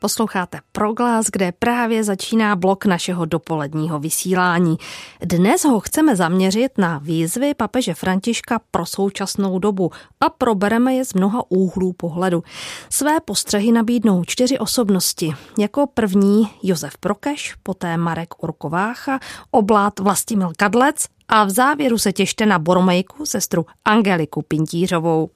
[0.00, 4.76] Posloucháte Proglas, kde právě začíná blok našeho dopoledního vysílání.
[5.20, 9.90] Dnes ho chceme zaměřit na výzvy papeže Františka pro současnou dobu
[10.20, 12.42] a probereme je z mnoha úhlů pohledu.
[12.90, 15.34] Své postřehy nabídnou čtyři osobnosti.
[15.58, 22.46] Jako první Josef Prokeš, poté Marek Urkovácha, oblát Vlastimil Kadlec a v závěru se těšte
[22.46, 25.30] na Boromejku, sestru Angeliku Pintířovou.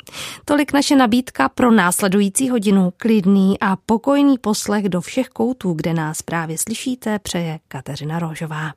[0.44, 2.92] Tolik naše nabídka pro následující hodinu.
[2.96, 8.72] Klidný a pokojný poslech do všech koutů, kde nás právě slyšíte, přeje Kateřina Rožová.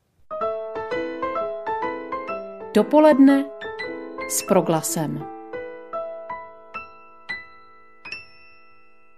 [2.73, 3.45] Dopoledne
[4.29, 5.34] s proglasem.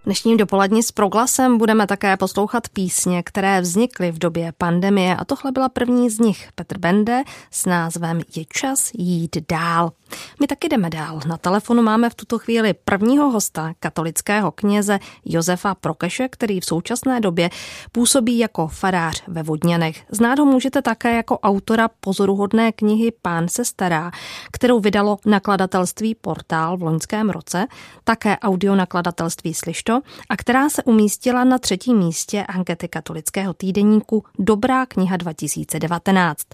[0.07, 5.51] Dnešním dopolední s proglasem budeme také poslouchat písně, které vznikly v době pandemie a tohle
[5.51, 9.91] byla první z nich Petr Bende s názvem Je čas jít dál.
[10.39, 11.19] My taky jdeme dál.
[11.27, 17.19] Na telefonu máme v tuto chvíli prvního hosta, katolického kněze Josefa Prokeše, který v současné
[17.19, 17.49] době
[17.91, 20.05] působí jako farář ve Vodňanech.
[20.11, 24.11] Znát ho můžete také jako autora pozoruhodné knihy Pán se stará,
[24.51, 27.67] kterou vydalo nakladatelství Portál v loňském roce,
[28.03, 29.53] také audio nakladatelství
[30.29, 36.47] A která se umístila na třetím místě ankety katolického týdeníku Dobrá kniha 2019.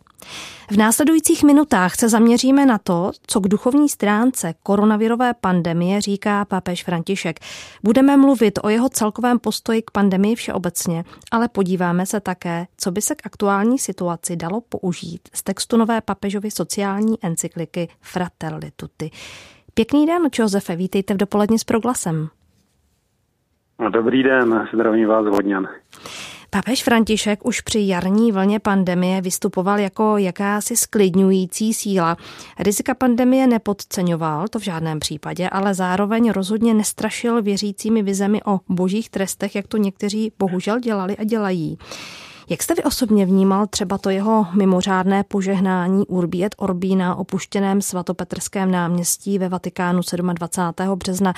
[0.72, 6.84] V následujících minutách se zaměříme na to, co k duchovní stránce koronavirové pandemie říká papež
[6.84, 7.40] František.
[7.84, 13.02] Budeme mluvit o jeho celkovém postoji k pandemii všeobecně, ale podíváme se také, co by
[13.02, 19.12] se k aktuální situaci dalo použít z textu nové papežovy sociální encykliky Fratelli Tutti.
[19.74, 22.30] Pěkný den, Josefe, vítejte v dopoledni s proglasem.
[23.90, 25.58] Dobrý den, zdravím vás hodně.
[26.50, 32.18] Papež František už při jarní vlně pandemie vystupoval jako jakási sklidňující síla.
[32.60, 39.10] Rizika pandemie nepodceňoval, to v žádném případě, ale zároveň rozhodně nestrašil věřícími vizemi o božích
[39.10, 41.78] trestech, jak to někteří bohužel dělali a dělají.
[42.50, 47.82] Jak jste vy osobně vnímal třeba to jeho mimořádné požehnání Urbi et Orbi na opuštěném
[47.82, 50.02] svatopetrském náměstí ve Vatikánu
[50.34, 50.96] 27.
[50.96, 51.34] března?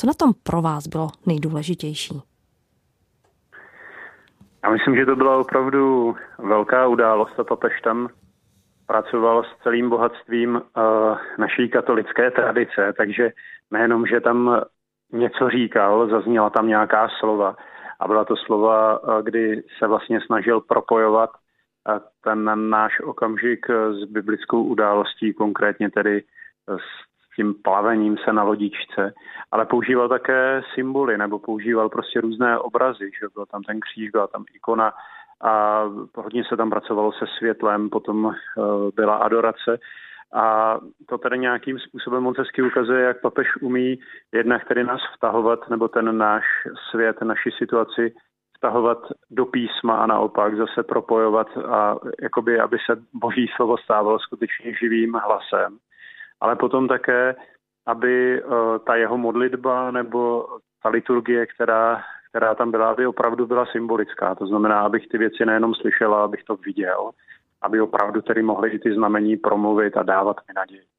[0.00, 2.22] Co na tom pro vás bylo nejdůležitější?
[4.64, 8.08] Já myslím, že to byla opravdu velká událost a papež tam
[8.86, 10.62] pracoval s celým bohatstvím uh,
[11.38, 13.32] naší katolické tradice, takže
[13.70, 14.62] nejenom, že tam
[15.12, 17.56] něco říkal, zazněla tam nějaká slova
[18.00, 24.04] a byla to slova, uh, kdy se vlastně snažil propojovat uh, ten náš okamžik s
[24.04, 26.22] biblickou událostí, konkrétně tedy
[26.68, 29.14] s tím plavením se na lodičce,
[29.52, 34.26] ale používal také symboly nebo používal prostě různé obrazy, že byl tam ten kříž, byla
[34.26, 34.92] tam ikona
[35.42, 35.84] a
[36.16, 38.34] hodně se tam pracovalo se světlem, potom uh,
[38.94, 39.78] byla adorace.
[40.34, 43.98] A to tedy nějakým způsobem moc hezky ukazuje, jak papež umí
[44.32, 46.44] jednak tedy nás vtahovat, nebo ten náš
[46.90, 48.14] svět, naši situaci
[48.56, 48.98] vtahovat
[49.30, 55.14] do písma a naopak zase propojovat a jakoby, aby se boží slovo stávalo skutečně živým
[55.14, 55.78] hlasem
[56.40, 57.36] ale potom také,
[57.86, 60.46] aby eh, ta jeho modlitba nebo
[60.82, 64.34] ta liturgie, která, která tam byla, aby opravdu byla symbolická.
[64.34, 67.10] To znamená, abych ty věci nejenom slyšela, abych to viděl,
[67.62, 70.89] aby opravdu tedy mohly i ty znamení promluvit a dávat mi naději.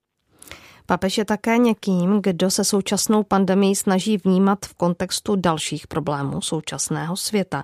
[0.91, 7.15] Papež je také někým, kdo se současnou pandemii snaží vnímat v kontextu dalších problémů současného
[7.17, 7.63] světa.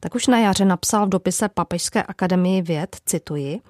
[0.00, 3.60] Tak už na jaře napsal v dopise Papežské akademii věd, cituji,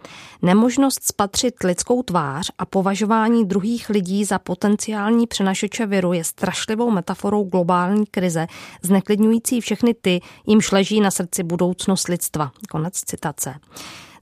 [0.42, 7.44] nemožnost spatřit lidskou tvář a považování druhých lidí za potenciální přenašeče viru je strašlivou metaforou
[7.44, 8.46] globální krize,
[8.82, 12.50] zneklidňující všechny ty, jimž leží na srdci budoucnost lidstva.
[12.70, 13.54] Konec citace.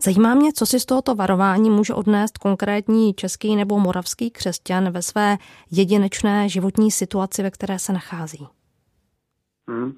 [0.05, 5.03] Zajímá mě, co si z tohoto varování může odnést konkrétní český nebo moravský křesťan ve
[5.03, 5.37] své
[5.71, 8.49] jedinečné životní situaci, ve které se nachází.
[9.69, 9.93] Hmm.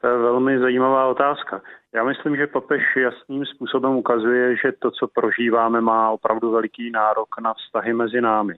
[0.00, 1.62] To je velmi zajímavá otázka.
[1.94, 7.28] Já myslím, že papež jasným způsobem ukazuje, že to, co prožíváme, má opravdu veliký nárok
[7.42, 8.54] na vztahy mezi námi.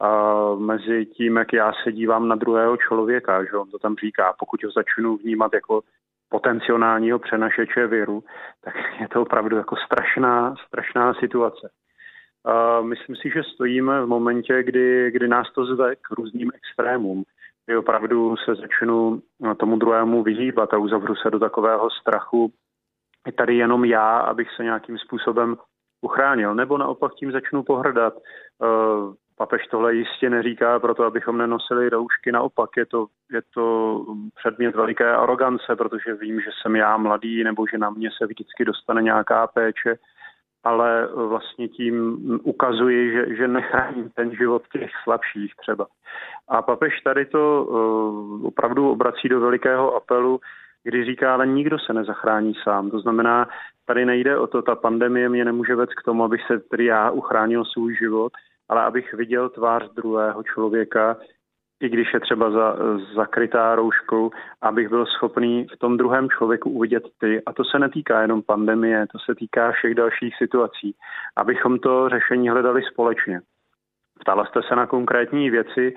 [0.00, 0.08] A
[0.54, 4.64] mezi tím, jak já se dívám na druhého člověka, že on to tam říká, pokud
[4.64, 5.80] ho začnu vnímat jako
[6.34, 8.24] potenciálního přenašeče viru,
[8.64, 11.70] tak je to opravdu jako strašná, strašná situace.
[11.70, 17.24] Uh, myslím si, že stojíme v momentě, kdy, kdy nás to zve k různým extrémům.
[17.66, 19.22] Kdy opravdu se začnu
[19.56, 22.52] tomu druhému vyhýbat a uzavřu se do takového strachu.
[23.26, 25.56] Je tady jenom já, abych se nějakým způsobem
[26.02, 26.54] uchránil.
[26.54, 28.14] Nebo naopak tím začnu pohrdat.
[28.14, 32.32] Uh, Papež tohle jistě neříká proto, abychom nenosili roušky.
[32.32, 34.04] Naopak je to, je to
[34.34, 38.64] předmět veliké arogance, protože vím, že jsem já mladý nebo že na mě se vždycky
[38.64, 39.98] dostane nějaká péče,
[40.64, 45.86] ale vlastně tím ukazuji, že, že nechráním ten život těch slabších třeba.
[46.48, 50.40] A papež tady to uh, opravdu obrací do velikého apelu,
[50.84, 52.90] kdy říká, ale nikdo se nezachrání sám.
[52.90, 53.48] To znamená,
[53.86, 57.10] tady nejde o to, ta pandemie mě nemůže vést k tomu, abych se tedy já
[57.10, 58.32] uchránil svůj život,
[58.68, 61.16] ale abych viděl tvář druhého člověka,
[61.80, 62.76] i když je třeba za,
[63.14, 64.30] zakrytá rouškou,
[64.62, 67.42] abych byl schopný v tom druhém člověku uvidět ty.
[67.46, 70.94] A to se netýká jenom pandemie, to se týká všech dalších situací.
[71.36, 73.40] Abychom to řešení hledali společně.
[74.20, 75.94] Ptala jste se na konkrétní věci.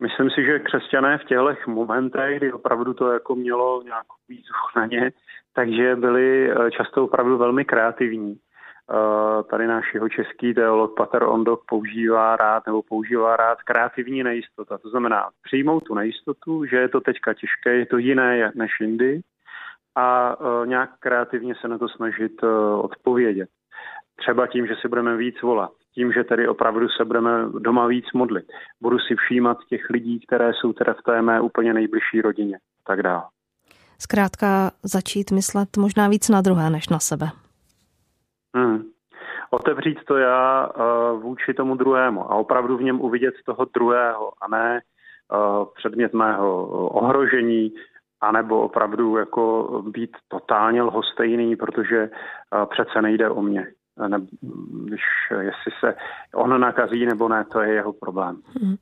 [0.00, 4.86] Myslím si, že křesťané v těchto momentech, kdy opravdu to jako mělo nějakou výzvu na
[4.86, 5.12] ně,
[5.54, 8.36] takže byli eh, často opravdu velmi kreativní.
[8.90, 14.78] Eh, tady náš jeho český teolog Pater Ondok používá rád nebo používá rád kreativní nejistota.
[14.78, 19.20] To znamená přijmout tu nejistotu, že je to teďka těžké, je to jiné než jindy
[19.96, 22.42] a eh, nějak kreativně se na to snažit
[22.80, 23.48] odpovědět.
[24.16, 28.04] Třeba tím, že si budeme víc volat, tím, že tedy opravdu se budeme doma víc
[28.14, 28.46] modlit.
[28.80, 33.02] Budu si všímat těch lidí, které jsou teda v té mé úplně nejbližší rodině tak
[33.02, 33.24] dále.
[33.98, 37.26] Zkrátka začít myslet možná víc na druhé než na sebe.
[38.58, 38.82] Hmm.
[39.50, 44.48] Otevřít to já uh, vůči tomu druhému a opravdu v něm uvidět toho druhého a
[44.48, 47.72] ne uh, předmět mého ohrožení,
[48.20, 53.66] anebo opravdu jako být totálně lhostejný, protože uh, přece nejde o mě
[54.08, 54.18] ne,
[54.84, 55.00] když,
[55.40, 55.94] jestli se
[56.34, 58.36] on nakazí nebo ne, to je jeho problém.
[58.60, 58.76] Hmm.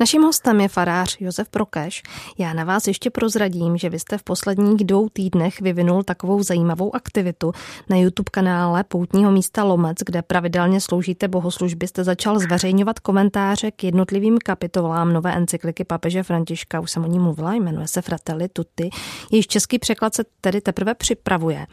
[0.00, 2.02] Naším hostem je farář Josef Prokeš.
[2.38, 6.96] Já na vás ještě prozradím, že vy jste v posledních dvou týdnech vyvinul takovou zajímavou
[6.96, 7.52] aktivitu.
[7.90, 13.84] Na YouTube kanále Poutního místa Lomec, kde pravidelně sloužíte bohoslužby, jste začal zveřejňovat komentáře k
[13.84, 18.90] jednotlivým kapitolám nové encykliky papeže Františka, už jsem o ní mluvila, jmenuje se Fratelli Tutti.
[19.30, 21.66] Jejíž český překlad se tedy teprve připravuje.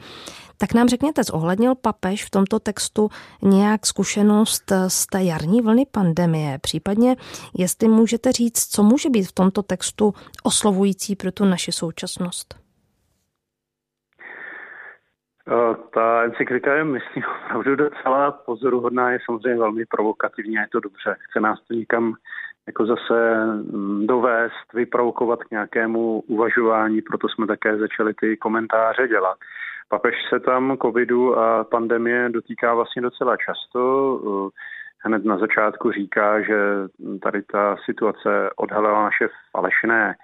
[0.58, 3.10] Tak nám řekněte, zohlednil papež v tomto textu
[3.42, 6.60] nějak zkušenost z té jarní vlny pandemie?
[6.60, 7.16] Případně,
[7.58, 10.14] jestli můžete říct, co může být v tomto textu
[10.44, 12.66] oslovující pro tu naši současnost?
[15.48, 20.80] Eh, ta encyklika je, myslím, opravdu docela pozoruhodná, je samozřejmě velmi provokativní a je to
[20.80, 21.16] dobře.
[21.20, 22.16] Chce nás to někam
[22.68, 29.38] jako zase mm, dovést, vyprovokovat k nějakému uvažování, proto jsme také začali ty komentáře dělat.
[29.90, 34.52] Papež se tam covidu a pandemie dotýká vlastně docela často.
[35.06, 36.58] Hned na začátku říká, že
[37.24, 40.16] tady ta situace odhalila naše falešné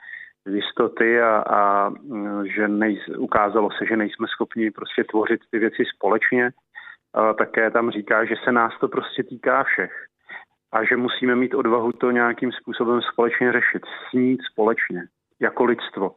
[0.47, 1.91] jistoty a, a
[2.55, 6.49] že nej, ukázalo se, že nejsme schopni prostě tvořit ty věci společně.
[7.13, 10.05] A také tam říká, že se nás to prostě týká všech
[10.71, 15.03] a že musíme mít odvahu to nějakým způsobem společně řešit, snít společně,
[15.39, 16.11] jako lidstvo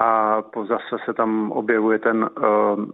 [0.00, 2.84] a zase se tam objevuje ten uh,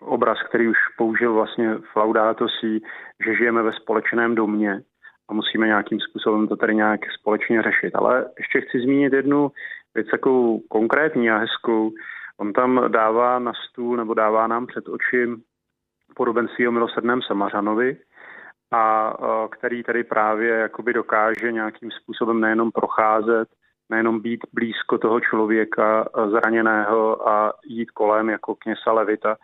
[0.00, 2.80] obraz, který už použil vlastně Laudato Si,
[3.26, 4.80] že žijeme ve společném domě
[5.28, 7.94] a musíme nějakým způsobem to tady nějak společně řešit.
[7.94, 9.50] Ale ještě chci zmínit jednu
[9.94, 11.90] věc takovou konkrétní a hezkou.
[12.38, 15.28] On tam dává na stůl nebo dává nám před oči
[16.14, 17.96] podobenství o milosrdném Samařanovi,
[18.72, 19.12] a
[19.50, 23.48] který tady právě jakoby dokáže nějakým způsobem nejenom procházet
[23.90, 29.36] nejenom být blízko toho člověka zraněného a jít kolem jako kněsa Levita,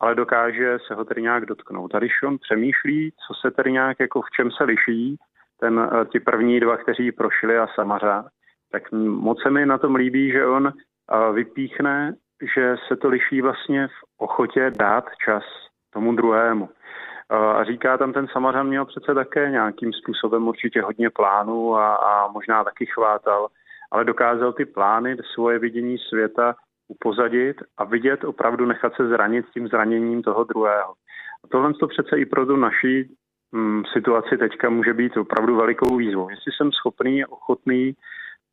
[0.00, 1.94] ale dokáže se ho tedy nějak dotknout.
[1.94, 5.16] A když on přemýšlí, co se tedy nějak, jako v čem se liší,
[5.60, 8.24] ten, eh, ty první dva, kteří prošli a Samařa,
[8.72, 12.14] tak moc se mi na tom líbí, že on eh, vypíchne,
[12.54, 15.42] že se to liší vlastně v ochotě dát čas
[15.92, 16.68] tomu druhému.
[17.32, 21.94] Eh, a říká tam, ten Samařan měl přece také nějakým způsobem určitě hodně plánů a,
[21.94, 23.48] a možná taky chvátal
[23.90, 26.54] ale dokázal ty plány, svoje vidění světa
[26.88, 30.92] upozadit a vidět, opravdu nechat se zranit tím zraněním toho druhého.
[31.44, 33.16] A tohle to přece i pro tu naší
[33.54, 36.30] hm, situaci teďka může být opravdu velikou výzvou.
[36.30, 37.94] Jestli jsem schopný, ochotný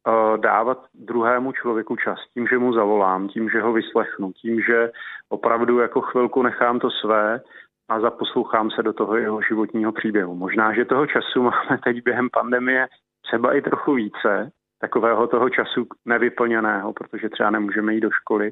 [0.07, 4.91] uh, dávat druhému člověku čas, tím, že mu zavolám, tím, že ho vyslechnu, tím, že
[5.29, 7.41] opravdu jako chvilku nechám to své
[7.89, 10.35] a zaposlouchám se do toho jeho životního příběhu.
[10.35, 12.87] Možná, že toho času máme teď během pandemie
[13.21, 18.51] třeba i trochu více, takového toho času nevyplněného, protože třeba nemůžeme jít do školy.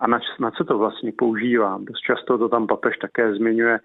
[0.00, 1.84] A na, na co to vlastně používám?
[1.84, 3.80] Dost často to tam papež také zmiňuje,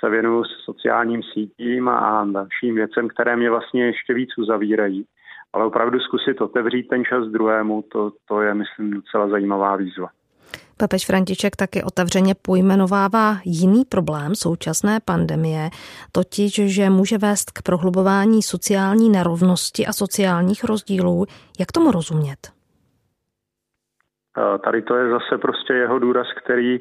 [0.00, 5.04] se věnuju sociálním sítím a dalším věcem, které mě vlastně ještě víc uzavírají.
[5.52, 10.08] Ale opravdu zkusit otevřít ten čas druhému, to, to je, myslím, docela zajímavá výzva.
[10.78, 15.70] Papež František taky otevřeně pojmenovává jiný problém současné pandemie,
[16.12, 21.26] totiž, že může vést k prohlubování sociální nerovnosti a sociálních rozdílů.
[21.58, 22.38] Jak tomu rozumět?
[24.64, 26.80] Tady to je zase prostě jeho důraz, který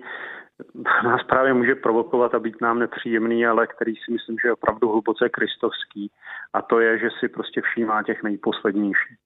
[1.03, 4.89] nás právě může provokovat a být nám nepříjemný, ale který si myslím, že je opravdu
[4.89, 6.11] hluboce kristovský.
[6.53, 9.17] A to je, že si prostě všímá těch nejposlednějších.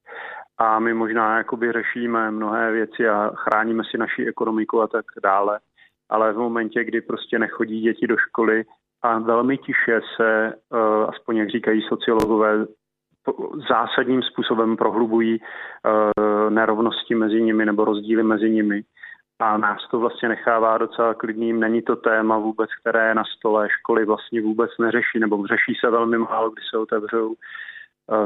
[0.58, 5.60] A my možná jakoby řešíme mnohé věci a chráníme si naši ekonomiku a tak dále.
[6.10, 8.64] Ale v momentě, kdy prostě nechodí děti do školy
[9.02, 12.66] a velmi tiše se, eh, aspoň jak říkají sociologové,
[13.70, 18.84] zásadním způsobem prohlubují eh, nerovnosti mezi nimi nebo rozdíly mezi nimi,
[19.42, 21.60] a nás to vlastně nechává docela klidným.
[21.60, 23.68] Není to téma vůbec, které je na stole.
[23.80, 27.36] Školy vlastně vůbec neřeší, nebo řeší se velmi málo, když se otevřou.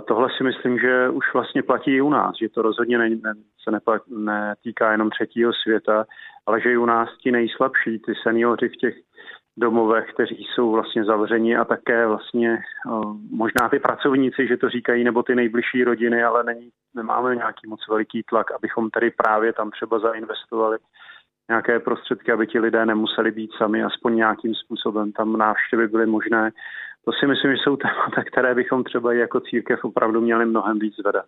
[0.07, 3.33] Tohle si myslím, že už vlastně platí i u nás, že to rozhodně ne, ne,
[3.63, 6.05] se neplat, netýká jenom třetího světa,
[6.45, 8.95] ale že i u nás ti nejslabší, ty seniori v těch
[9.57, 12.57] domovech, kteří jsou vlastně zavřeni a také vlastně
[13.31, 17.87] možná ty pracovníci, že to říkají, nebo ty nejbližší rodiny, ale není, nemáme nějaký moc
[17.89, 20.77] veliký tlak, abychom tedy právě tam třeba zainvestovali
[21.49, 26.51] nějaké prostředky, aby ti lidé nemuseli být sami, aspoň nějakým způsobem tam návštěvy byly možné.
[27.05, 30.79] To si myslím, že jsou témata, které bychom třeba i jako církev opravdu měli mnohem
[30.79, 31.25] víc zvedat.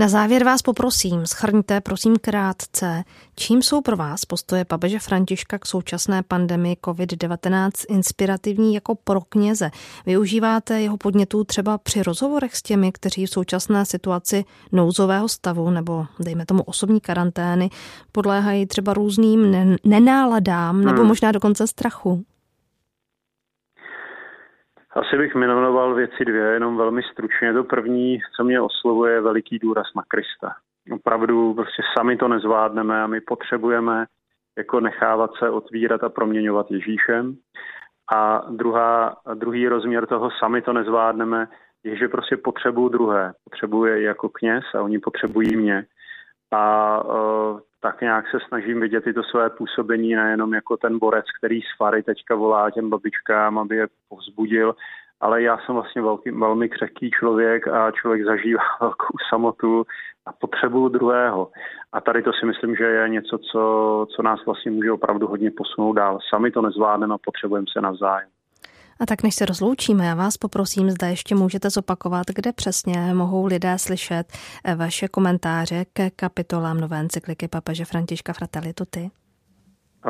[0.00, 3.04] Na závěr vás poprosím, schrňte prosím krátce,
[3.36, 9.70] čím jsou pro vás postoje papeže Františka k současné pandemii COVID-19 inspirativní jako pro kněze.
[10.06, 16.06] Využíváte jeho podnětů třeba při rozhovorech s těmi, kteří v současné situaci nouzového stavu nebo
[16.20, 17.70] dejme tomu osobní karantény
[18.12, 21.08] podléhají třeba různým nenáladám nebo hmm.
[21.08, 22.24] možná dokonce strachu?
[24.98, 27.52] Asi bych jmenoval věci dvě, jenom velmi stručně.
[27.52, 30.54] To první, co mě oslovuje, je veliký důraz na Krista.
[30.92, 34.06] Opravdu prostě sami to nezvládneme a my potřebujeme
[34.58, 37.36] jako nechávat se otvírat a proměňovat Ježíšem.
[38.12, 41.48] A druhá, druhý rozměr toho sami to nezvládneme,
[41.84, 43.32] je, že prostě potřebuju druhé.
[43.44, 45.84] Potřebuje jako kněz a oni potřebují mě.
[46.52, 51.24] A uh, tak nějak se snažím vidět i to své působení nejenom jako ten borec,
[51.38, 54.74] který z Fary teďka volá těm babičkám, aby je povzbudil,
[55.20, 59.84] ale já jsem vlastně velký, velmi křehký člověk a člověk zažívá velkou samotu
[60.26, 61.50] a potřebuju druhého.
[61.92, 65.50] A tady to si myslím, že je něco, co, co nás vlastně může opravdu hodně
[65.50, 66.18] posunout dál.
[66.30, 68.28] Sami to nezvládneme a potřebujeme se navzájem.
[69.00, 73.46] A tak než se rozloučíme, já vás poprosím, zda ještě můžete zopakovat, kde přesně mohou
[73.46, 74.26] lidé slyšet
[74.64, 79.10] eh, vaše komentáře ke kapitolám nové encykliky papeže Františka Fratelli Tutti.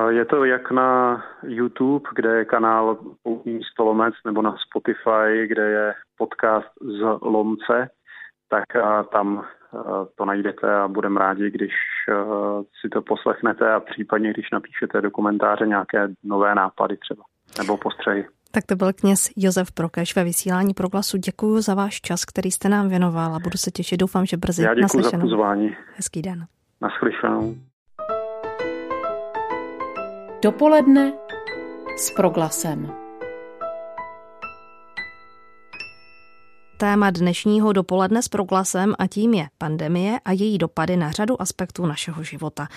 [0.09, 5.95] Je to jak na YouTube, kde je kanál Poutní stolomec, nebo na Spotify, kde je
[6.19, 7.89] podcast z Lomce,
[8.49, 8.65] tak
[9.13, 9.45] tam
[10.15, 11.73] to najdete a budeme rádi, když
[12.81, 17.23] si to poslechnete a případně, když napíšete do komentáře nějaké nové nápady třeba
[17.59, 18.27] nebo postřehy.
[18.51, 21.17] Tak to byl kněz Josef Prokeš ve vysílání proglasu.
[21.17, 24.01] Děkuji za váš čas, který jste nám věnoval a budu se těšit.
[24.01, 25.77] Doufám, že brzy Já děkuji za pozvání.
[25.97, 26.47] Hezký den.
[26.81, 27.55] Naslyšenou.
[30.43, 31.13] Dopoledne
[31.97, 33.08] s proglasem.
[36.81, 41.87] Téma dnešního dopoledne s proglasem a tím je pandemie a její dopady na řadu aspektů
[41.87, 42.69] našeho života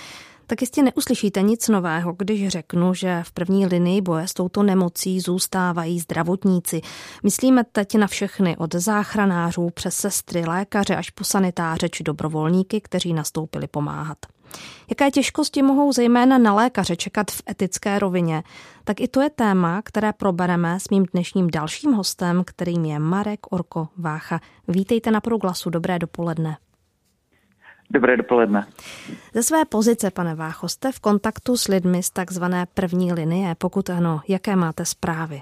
[0.47, 5.19] tak jistě neuslyšíte nic nového, když řeknu, že v první linii boje s touto nemocí
[5.19, 6.81] zůstávají zdravotníci.
[7.23, 13.13] Myslíme teď na všechny, od záchranářů přes sestry, lékaře až po sanitáře či dobrovolníky, kteří
[13.13, 14.17] nastoupili pomáhat.
[14.89, 18.43] Jaké těžkosti mohou zejména na lékaře čekat v etické rovině,
[18.83, 23.39] tak i to je téma, které probereme s mým dnešním dalším hostem, kterým je Marek
[23.49, 24.39] Orko Vácha.
[24.67, 26.57] Vítejte na proglasu, dobré dopoledne.
[27.89, 28.67] Dobré dopoledne.
[29.33, 33.55] Ze své pozice, pane Vácho, jste v kontaktu s lidmi z takzvané první linie.
[33.55, 35.41] Pokud ano, jaké máte zprávy?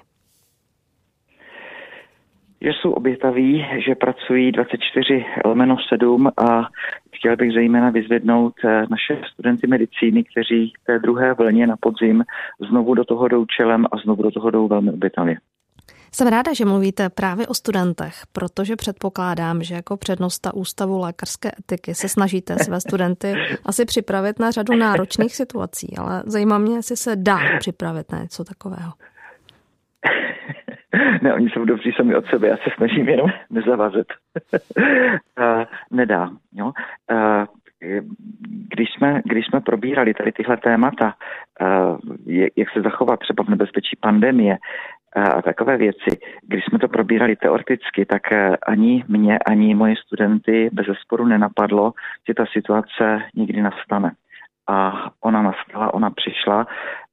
[2.62, 6.68] Že jsou obětaví, že pracují 24 lomeno 7 a
[7.16, 12.24] chtěl bych zejména vyzvednout eh, naše studenty medicíny, kteří té druhé vlně na podzim
[12.70, 15.38] znovu do toho jdou čelem a znovu do toho jdou velmi obětavě.
[16.12, 21.96] Jsem ráda, že mluvíte právě o studentech, protože předpokládám, že jako přednosta Ústavu lékařské etiky
[21.96, 23.34] se snažíte své studenty
[23.66, 28.44] asi připravit na řadu náročných situací, ale zajímá mě, jestli se dá připravit na něco
[28.44, 28.92] takového.
[31.22, 34.08] Ne, oni jsou dobří sami od sebe, já se snažím jenom nezavazet.
[34.54, 36.30] uh, nedá.
[36.54, 36.66] Jo?
[37.12, 37.46] Uh,
[38.74, 41.14] když jsme, když jsme probírali tady tyhle témata,
[41.62, 41.98] uh,
[42.56, 44.58] jak se zachovat třeba v nebezpečí pandemie,
[45.16, 46.20] a takové věci.
[46.42, 48.22] Když jsme to probírali teoreticky, tak
[48.68, 51.94] ani mě, ani moje studenty bez sporu nenapadlo,
[52.28, 54.12] že ta situace nikdy nastane.
[54.68, 56.68] a ona nastala, ona přišla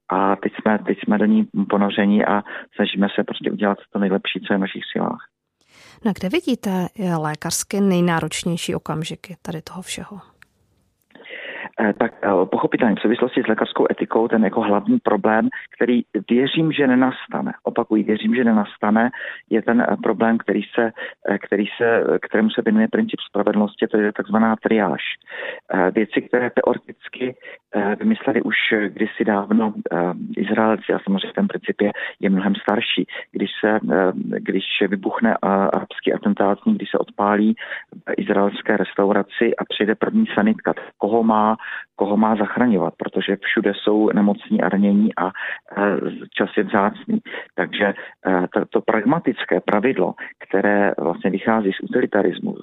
[0.09, 2.43] a teď jsme, teď jsme do ní ponoření a
[2.75, 5.19] snažíme se prostě udělat to nejlepší, co je v našich silách.
[6.05, 6.87] Na kde vidíte
[7.17, 10.19] lékařské nejnáročnější okamžiky tady toho všeho?
[11.79, 16.71] Eh, tak eh, pochopitelně v souvislosti s lékařskou etikou ten jako hlavní problém, který věřím,
[16.71, 19.09] že nenastane, opakuji, věřím, že nenastane,
[19.49, 20.91] je ten eh, problém, který se,
[21.41, 25.01] který se, kterému se věnuje princip spravedlnosti, to je takzvaná triáž.
[25.91, 27.35] Věci, které teoreticky
[27.99, 28.55] vymysleli už
[28.87, 29.73] kdysi dávno
[30.37, 33.07] Izraelci, a samozřejmě ten princip je, je mnohem starší.
[33.31, 33.79] Když se,
[34.37, 35.35] když vybuchne
[35.73, 37.55] arabský atentát, když se odpálí
[38.17, 41.57] izraelské restauraci a přijde první sanitka, koho má
[41.95, 45.31] koho má zachraňovat, protože všude jsou nemocní a ranění a
[46.37, 47.19] čas je vzácný.
[47.55, 47.93] Takže e,
[48.69, 52.55] to, pragmatické pravidlo, které vlastně vychází z utilitarismu,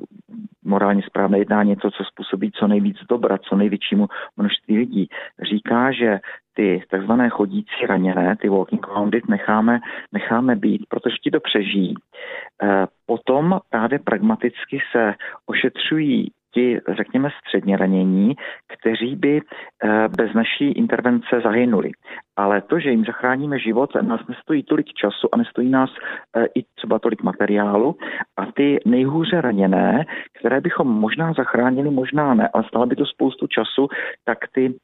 [0.65, 4.07] morálně správné jednání, to, co způsobí co nejvíc dobra, co největšímu
[4.37, 5.09] množství lidí,
[5.43, 6.21] říká, že
[6.55, 9.81] ty takzvané chodící raněné, ty walking wounded, necháme,
[10.13, 11.95] necháme být, protože ti to přežijí.
[11.95, 15.15] E, potom právě pragmaticky se
[15.47, 18.35] ošetřují ti, řekněme, středně ranění,
[18.69, 21.91] kteří by eh, bez naší intervence zahynuli.
[22.37, 25.91] Ale to, že jim zachráníme život, nás nestojí tolik času a nestojí nás
[26.37, 27.97] eh, i třeba tolik materiálu.
[28.37, 30.05] A ty nejhůře raněné,
[30.39, 33.89] které bychom možná zachránili, možná ne, ale stalo by to spoustu času,
[34.25, 34.75] tak ty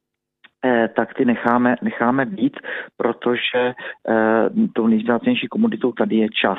[0.65, 2.57] eh, tak ty necháme, necháme být,
[2.97, 3.75] protože
[4.73, 6.59] tou nejvzácnější komoditou tady je čas.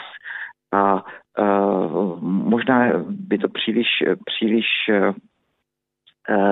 [0.72, 1.04] A
[1.40, 3.88] uh, možná by to příliš,
[4.26, 5.14] příliš uh,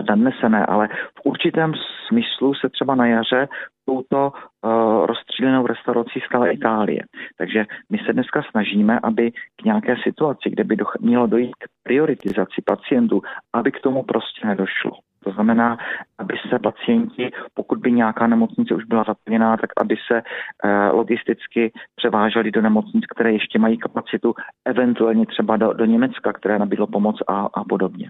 [0.09, 1.73] nadnesené, ale v určitém
[2.07, 3.47] smyslu se třeba na jaře
[3.85, 7.03] touto uh, rozstřílenou restaurací stala Itálie.
[7.38, 11.67] Takže my se dneska snažíme, aby k nějaké situaci, kde by do, mělo dojít k
[11.83, 13.21] prioritizaci pacientů,
[13.53, 14.91] aby k tomu prostě nedošlo.
[15.23, 15.77] To znamená,
[16.17, 20.21] aby se pacienti, pokud by nějaká nemocnice už byla zaplněná, tak aby se
[20.63, 24.35] eh, logisticky převáželi do nemocnic, které ještě mají kapacitu,
[24.65, 28.09] eventuálně třeba do, do Německa, které nabídlo pomoc a, a podobně.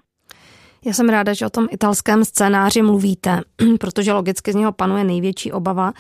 [0.86, 3.42] Já jsem ráda, že o tom italském scénáři mluvíte,
[3.80, 5.94] protože logicky z něho panuje největší obava.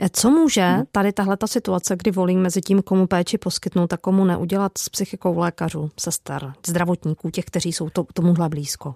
[0.00, 0.84] Eh, co může hmm.
[0.92, 4.88] tady tahle ta situace, kdy volím mezi tím, komu péči poskytnout a komu neudělat s
[4.88, 8.94] psychikou lékařů, sester, zdravotníků, těch, kteří jsou to, tomuhle blízko?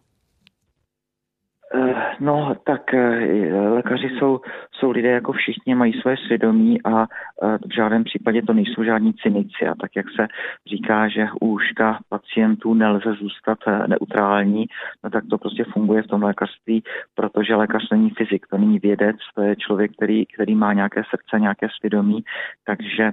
[1.75, 4.41] Eh, no, tak eh, lékaři jsou,
[4.79, 9.15] jsou lidé jako všichni, mají své svědomí a eh, v žádném případě to nejsou žádní
[9.15, 9.67] cynici.
[9.67, 10.27] A tak, jak se
[10.67, 14.67] říká, že u úžka pacientů nelze zůstat neutrální,
[15.05, 16.83] no tak to prostě funguje v tom lékařství,
[17.15, 21.41] protože lékař není fyzik, to není vědec, to je člověk, který, který má nějaké srdce,
[21.41, 22.25] nějaké svědomí.
[22.65, 23.13] Takže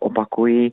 [0.00, 0.72] opakuji,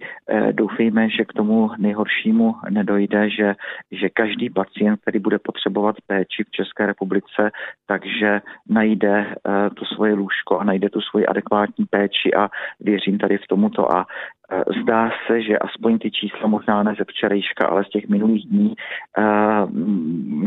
[0.52, 3.56] doufejme, že k tomu nejhoršímu nedojde, že,
[3.92, 7.52] že každý pacient, který bude potřebovat péči v České republice,
[7.88, 9.36] takže najde
[9.76, 13.92] to svoje lůžko a najde tu svoji adekvátní péči a věřím tady v tomuto.
[13.92, 18.08] A uh, zdá se, že aspoň ty čísla možná ne ze včerejška, ale z těch
[18.10, 18.74] minulých dní
[19.18, 19.72] uh,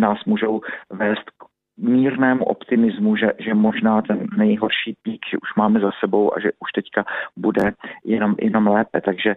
[0.01, 0.61] nás můžou
[0.91, 1.50] vést k
[1.81, 6.73] mírnému optimismu, že, že možná ten nejhorší pík už máme za sebou a že už
[6.73, 7.05] teďka
[7.37, 7.73] bude
[8.05, 9.01] jenom, jenom lépe.
[9.01, 9.37] Takže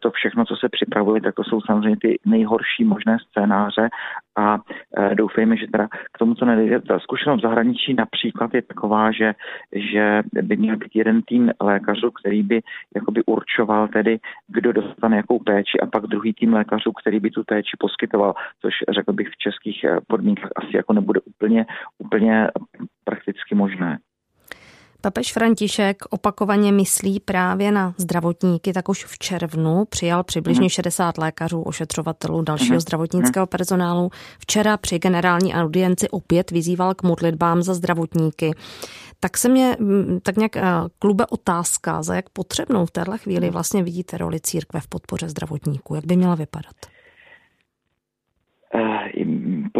[0.00, 3.88] to všechno, co se připravuje, tak to jsou samozřejmě ty nejhorší možné scénáře
[4.36, 4.58] a
[4.98, 6.80] e, doufejme, že teda k tomu, co nedejde.
[6.80, 9.34] Ta zkušenost v zahraničí například je taková, že,
[9.72, 12.60] že by měl být jeden tým lékařů, který by
[12.94, 17.44] jakoby určoval tedy, kdo dostane jakou péči a pak druhý tým lékařů, který by tu
[17.44, 21.66] péči poskytoval, což řekl bych v českých e, podmínkách asi jako nebude úplně,
[21.98, 22.48] úplně
[23.04, 23.98] prakticky možné.
[25.04, 31.24] Papež František opakovaně myslí právě na zdravotníky, tak už v červnu přijal přibližně 60 mhm.
[31.24, 32.80] lékařů, ošetřovatelů, dalšího mhm.
[32.80, 34.10] zdravotnického personálu.
[34.38, 38.50] Včera při generální audienci opět vyzýval k modlitbám za zdravotníky.
[39.20, 39.76] Tak se mě
[40.22, 40.62] tak nějak eh,
[40.98, 43.52] klube otázka, za jak potřebnou v téhle chvíli mhm.
[43.52, 46.74] vlastně vidíte roli církve v podpoře zdravotníků, jak by měla vypadat?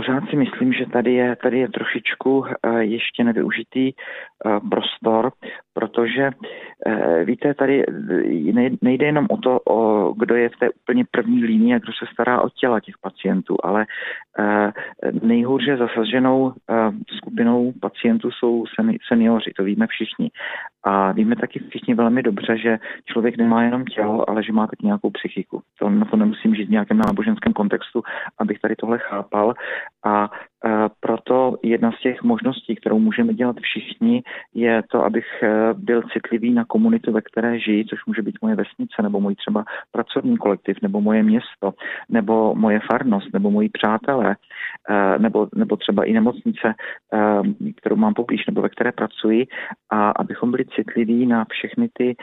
[0.05, 5.33] Eh, pořád si myslím, že tady je, tady je trošičku eh, ještě nevyužitý eh, prostor,
[5.75, 6.31] protože
[7.25, 7.85] víte, tady
[8.83, 12.07] nejde jenom o to, o kdo je v té úplně první línii a kdo se
[12.13, 13.87] stará o těla těch pacientů, ale
[15.23, 16.53] nejhůře zasaženou
[17.17, 18.65] skupinou pacientů jsou
[19.09, 20.31] seniori, to víme všichni.
[20.85, 24.87] A víme taky všichni velmi dobře, že člověk nemá jenom tělo, ale že má taky
[24.87, 25.63] nějakou psychiku.
[25.79, 28.03] To, na to nemusím žít v nějakém náboženském kontextu,
[28.39, 29.55] abych tady tohle chápal.
[30.05, 30.31] A
[31.01, 34.23] proto jedna z těch možností, kterou můžeme dělat všichni,
[34.55, 38.55] je to, abych e, byl citlivý na komunitu, ve které žijí, což může být moje
[38.55, 41.75] vesnice, nebo můj třeba pracovní kolektiv, nebo moje město,
[42.09, 44.37] nebo moje farnost, nebo moji přátelé,
[44.91, 49.47] e, nebo, nebo třeba i nemocnice, e, kterou mám poblíž, nebo ve které pracuji,
[49.91, 52.17] a abychom byli citliví na všechny ty,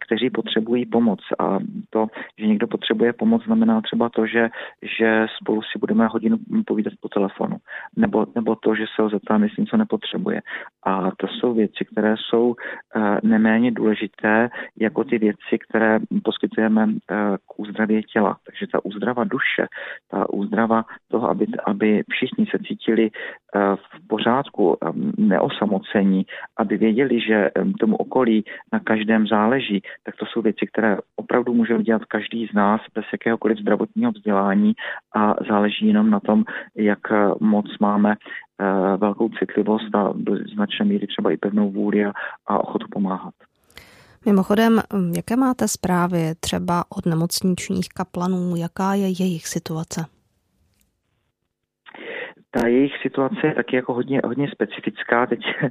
[0.00, 1.20] kteří potřebují pomoc.
[1.38, 1.58] A
[1.90, 2.06] to,
[2.38, 4.48] že někdo potřebuje pomoc, znamená třeba to, že,
[4.82, 6.36] že spolu si budeme hodinu
[6.66, 7.56] povídat po telefonu
[7.96, 10.40] nebo, nebo to, že se ho zeptám, jestli něco nepotřebuje.
[10.84, 14.48] A to jsou věci, které jsou eh, neméně důležité
[14.80, 17.14] jako ty věci, které poskytujeme eh,
[17.46, 18.36] k úzdravě těla.
[18.46, 19.66] Takže ta úzdrava duše,
[20.10, 24.76] ta úzdrava toho, aby, aby všichni se cítili eh, v pořádku,
[25.18, 29.67] neosamocení, aby věděli, že tomu okolí na každém záleží,
[30.02, 34.72] tak to jsou věci, které opravdu může dělat každý z nás bez jakéhokoliv zdravotního vzdělání
[35.14, 36.98] a záleží jenom na tom, jak
[37.40, 42.12] moc máme eh, velkou citlivost a do značné míry třeba i pevnou vůli a,
[42.46, 43.34] a ochotu pomáhat.
[44.26, 44.80] Mimochodem,
[45.16, 50.17] jaké máte zprávy třeba od nemocničních kaplanů, jaká je jejich situace?
[52.50, 55.26] Ta jejich situace je taky jako hodně, hodně specifická.
[55.26, 55.40] Teď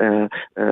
[0.00, 0.70] eh, eh,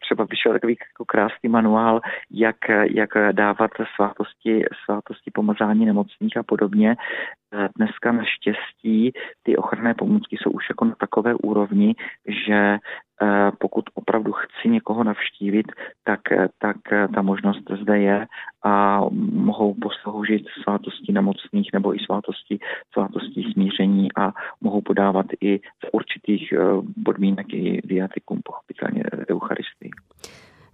[0.00, 2.00] třeba vyšel takový jako krásný manuál,
[2.30, 2.56] jak,
[2.94, 6.96] jak dávat svátosti, svátosti pomazání nemocných a podobně.
[7.54, 11.94] Eh, dneska naštěstí ty ochranné pomůcky jsou už jako na takové úrovni,
[12.46, 12.78] že
[13.58, 15.66] pokud opravdu chci někoho navštívit,
[16.04, 18.26] tak, eh, tak eh, ta možnost zde je
[18.64, 19.00] a
[19.32, 22.58] mohou posloužit svátosti nemocných nebo i svátosti,
[22.92, 26.54] svátosti smíření a mohou podávat i z určitých
[27.04, 29.90] podmínek i viatikum, pochopitelně Eucharistii.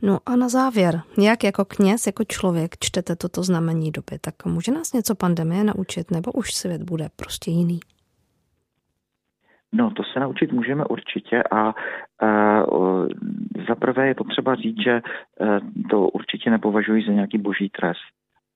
[0.02, 4.72] No a na závěr, jak jako kněz, jako člověk čtete toto znamení doby, tak může
[4.72, 7.80] nás něco pandemie naučit, nebo už svět bude prostě jiný?
[9.76, 11.74] No, to se naučit můžeme určitě a
[13.68, 15.02] za prvé je potřeba říct, že e,
[15.90, 18.14] to určitě nepovažuji za nějaký boží trest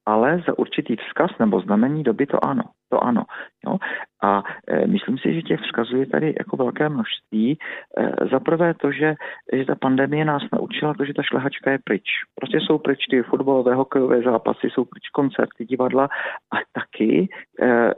[0.09, 2.62] ale za určitý vzkaz nebo znamení doby to ano.
[2.88, 3.24] To ano.
[3.66, 3.77] Jo?
[4.22, 7.59] A e, myslím si, že těch vzkazů je tady jako velké množství.
[7.98, 9.14] E, za prvé to, že,
[9.53, 12.05] že ta pandemie nás naučila to, že ta šlehačka je pryč.
[12.35, 16.05] Prostě jsou pryč ty fotbalové, hokejové zápasy, jsou pryč koncerty, divadla
[16.53, 17.29] a taky
[17.62, 17.94] e,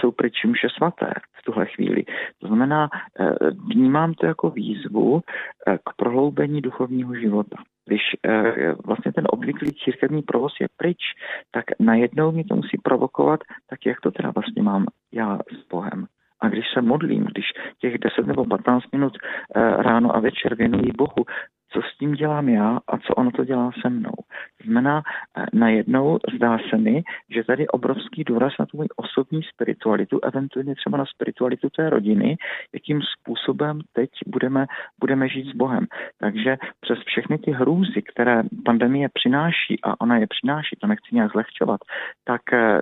[0.00, 2.04] jsou pryč mše svaté v tuhle chvíli.
[2.38, 2.88] To znamená,
[3.20, 3.34] e,
[3.74, 10.22] vnímám to jako výzvu e, k prohloubení duchovního života když e, vlastně ten obvyklý církevní
[10.22, 10.98] provoz je pryč,
[11.50, 16.06] tak najednou mě to musí provokovat, tak jak to teda vlastně mám já s Bohem.
[16.40, 17.44] A když se modlím, když
[17.80, 21.24] těch 10 nebo 15 minut e, ráno a večer věnuji Bohu,
[21.72, 24.14] co s tím dělám já a co ono to dělá se mnou.
[24.64, 25.02] Znamená,
[25.38, 30.74] eh, najednou zdá se mi, že tady obrovský důraz na tu moji osobní spiritualitu, eventuálně
[30.74, 32.36] třeba na spiritualitu té rodiny,
[32.74, 33.00] jakým
[33.46, 34.66] způsobem teď budeme,
[35.00, 35.86] budeme žít s Bohem.
[36.18, 41.32] Takže přes všechny ty hrůzy, které pandemie přináší, a ona je přináší, to nechci nějak
[41.32, 41.80] zlehčovat,
[42.24, 42.80] tak eh,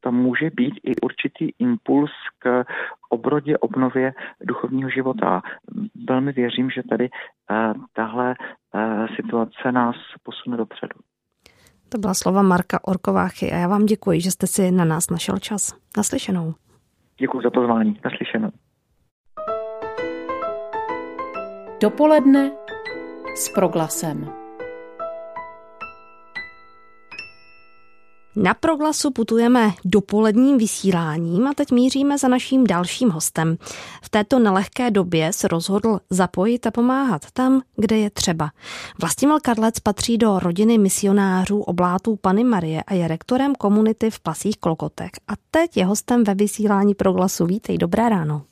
[0.00, 2.64] tam může být i určitý impuls k
[3.10, 5.42] obrodě, obnově duchovního života.
[6.08, 8.34] Velmi věřím, že tady eh, tahle
[8.74, 10.94] eh, situace nás posune dopředu.
[11.88, 15.38] To byla slova Marka Orkováchy a já vám děkuji, že jste si na nás našel
[15.38, 15.74] čas.
[15.96, 16.54] Naslyšenou.
[17.18, 18.00] Děkuji za pozvání.
[18.04, 18.50] Naslyšenou.
[21.82, 22.52] Dopoledne
[23.34, 24.32] s proglasem.
[28.36, 33.56] Na proglasu putujeme dopoledním vysíláním a teď míříme za naším dalším hostem.
[34.02, 38.50] V této nelehké době se rozhodl zapojit a pomáhat tam, kde je třeba.
[39.00, 44.56] Vlastimil Karlec patří do rodiny misionářů oblátů Pany Marie a je rektorem komunity v Plasích
[44.56, 45.10] Klokotech.
[45.28, 47.46] A teď je hostem ve vysílání proglasu.
[47.46, 48.51] Vítej, dobré ráno.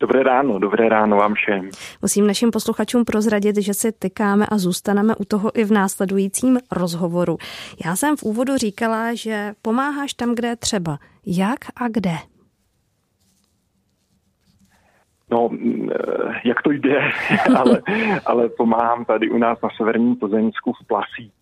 [0.00, 1.70] Dobré ráno, dobré ráno vám všem.
[2.02, 7.36] Musím našim posluchačům prozradit, že si tykáme a zůstaneme u toho i v následujícím rozhovoru.
[7.84, 10.98] Já jsem v úvodu říkala, že pomáháš tam, kde je třeba.
[11.26, 12.14] Jak a kde?
[15.30, 17.00] No, eh, jak to jde,
[17.56, 17.82] ale,
[18.26, 21.32] ale pomáhám tady u nás na severním Plzeňsku v Plasí.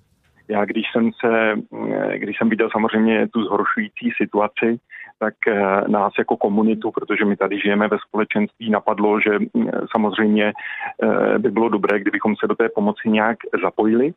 [0.49, 4.79] Já když jsem se, mm, když jsem viděl samozřejmě tu zhoršující situaci,
[5.25, 10.53] tak eh, nás jako komunitu, protože my tady žijeme ve společenství, napadlo, že mm, samozřejmě
[10.53, 14.13] eh, by bylo dobré, kdybychom se do té pomoci nějak zapojili.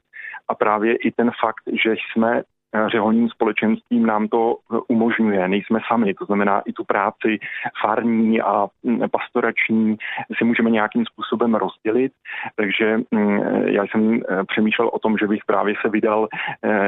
[0.49, 2.41] A právě i ten fakt, že jsme
[2.87, 5.47] řeholním společenstvím nám to umožňuje.
[5.47, 7.39] Nejsme sami, to znamená i tu práci
[7.81, 9.97] farní a mm, pastorační
[10.37, 12.11] si můžeme nějakým způsobem rozdělit.
[12.55, 16.27] Takže mm, já jsem přemýšlel o tom, že bych právě se vydal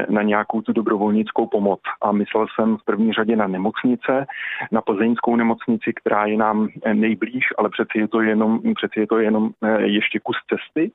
[0.10, 4.26] na nějakou tu dobrovolnickou pomoc a myslel jsem v první řadě na nemocnice,
[4.72, 9.18] na plzeňskou nemocnici, která je nám nejblíž, ale přeci je to jenom, přeci je to
[9.18, 10.92] jenom ještě kus cesty.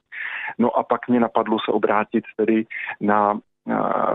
[0.59, 2.65] No a pak mě napadlo se obrátit tedy
[3.01, 3.39] na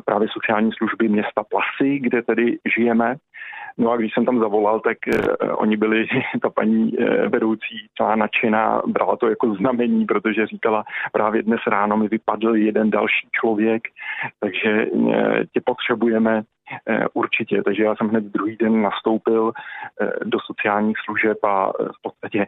[0.05, 3.15] právě sociální služby města Plasy, kde tedy žijeme.
[3.77, 6.07] No a když jsem tam zavolal, tak uh, oni byli,
[6.41, 11.97] ta paní uh, vedoucí celá nadšená, brala to jako znamení, protože říkala, právě dnes ráno
[11.97, 13.83] mi vypadl jeden další člověk,
[14.39, 15.13] takže uh,
[15.53, 16.41] tě potřebujeme,
[17.13, 19.51] určitě, takže já jsem hned druhý den nastoupil
[20.01, 22.45] eh, do sociálních služeb a eh, v podstatě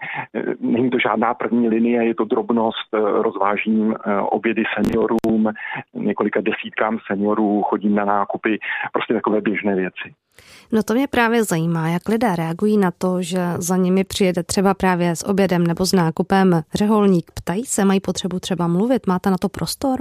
[0.59, 2.87] není to žádná první linie, je to drobnost,
[3.21, 5.53] rozvážím obědy seniorům,
[5.93, 8.59] několika desítkám seniorů, chodím na nákupy,
[8.93, 10.13] prostě takové běžné věci.
[10.71, 14.73] No to mě právě zajímá, jak lidé reagují na to, že za nimi přijede třeba
[14.73, 17.31] právě s obědem nebo s nákupem řeholník.
[17.33, 19.99] Ptají se, mají potřebu třeba mluvit, máte na to prostor?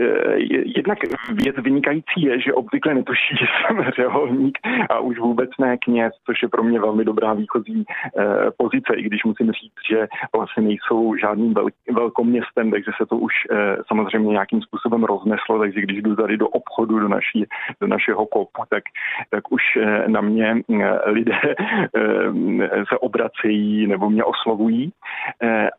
[0.00, 0.34] Eh,
[0.76, 0.98] jednak
[1.32, 4.58] věc vynikající je, že obvykle netuší, že jsem řeholník
[4.90, 8.24] a už vůbec ne kněz, což je pro mě velmi dobrá výchozí eh,
[8.56, 11.54] pozice, i když musím říct, že vlastně nejsou žádným
[11.92, 16.48] velkoměstem, takže se to už eh, samozřejmě nějakým způsobem rozneslo, takže když jdu tady do
[16.48, 17.44] obchodu, do, naší,
[17.80, 18.84] do našeho kopu, tak,
[19.30, 19.62] tak už
[20.06, 20.56] na mě
[21.06, 21.40] lidé
[22.88, 24.92] se obracejí nebo mě oslovují,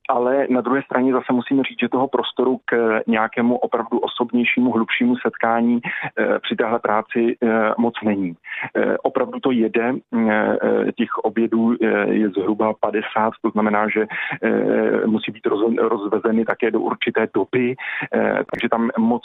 [0.09, 5.15] ale na druhé straně zase musím říct, že toho prostoru k nějakému opravdu osobnějšímu, hlubšímu
[5.15, 8.33] setkání eh, při téhle práci eh, moc není.
[8.75, 9.93] Eh, opravdu to jede,
[10.95, 14.07] těch obědů je zhruba 50, to znamená, že
[15.05, 15.47] musí být
[15.77, 17.75] rozvezeny také do určité doby,
[18.51, 19.21] takže tam moc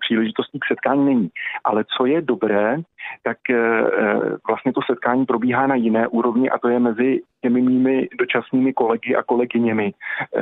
[0.00, 1.28] příležitostí k setkání není.
[1.64, 2.76] Ale co je dobré,
[3.22, 3.38] tak
[4.48, 9.16] vlastně to setkání probíhá na jiné úrovni a to je mezi těmi mými dočasnými kolegy
[9.16, 9.92] a kolegyněmi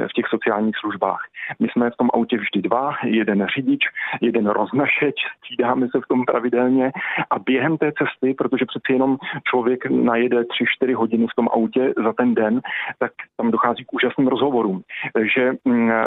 [0.09, 1.21] v těch sociálních službách.
[1.61, 3.81] My jsme v tom autě vždy dva, jeden řidič,
[4.21, 6.93] jeden roznašeč, střídáme se v tom pravidelně
[7.31, 9.17] a během té cesty, protože přeci jenom
[9.51, 10.43] člověk najede
[10.83, 12.61] 3-4 hodiny v tom autě za ten den,
[12.99, 14.83] tak tam dochází k úžasným rozhovorům.
[15.13, 16.05] Takže mm, e,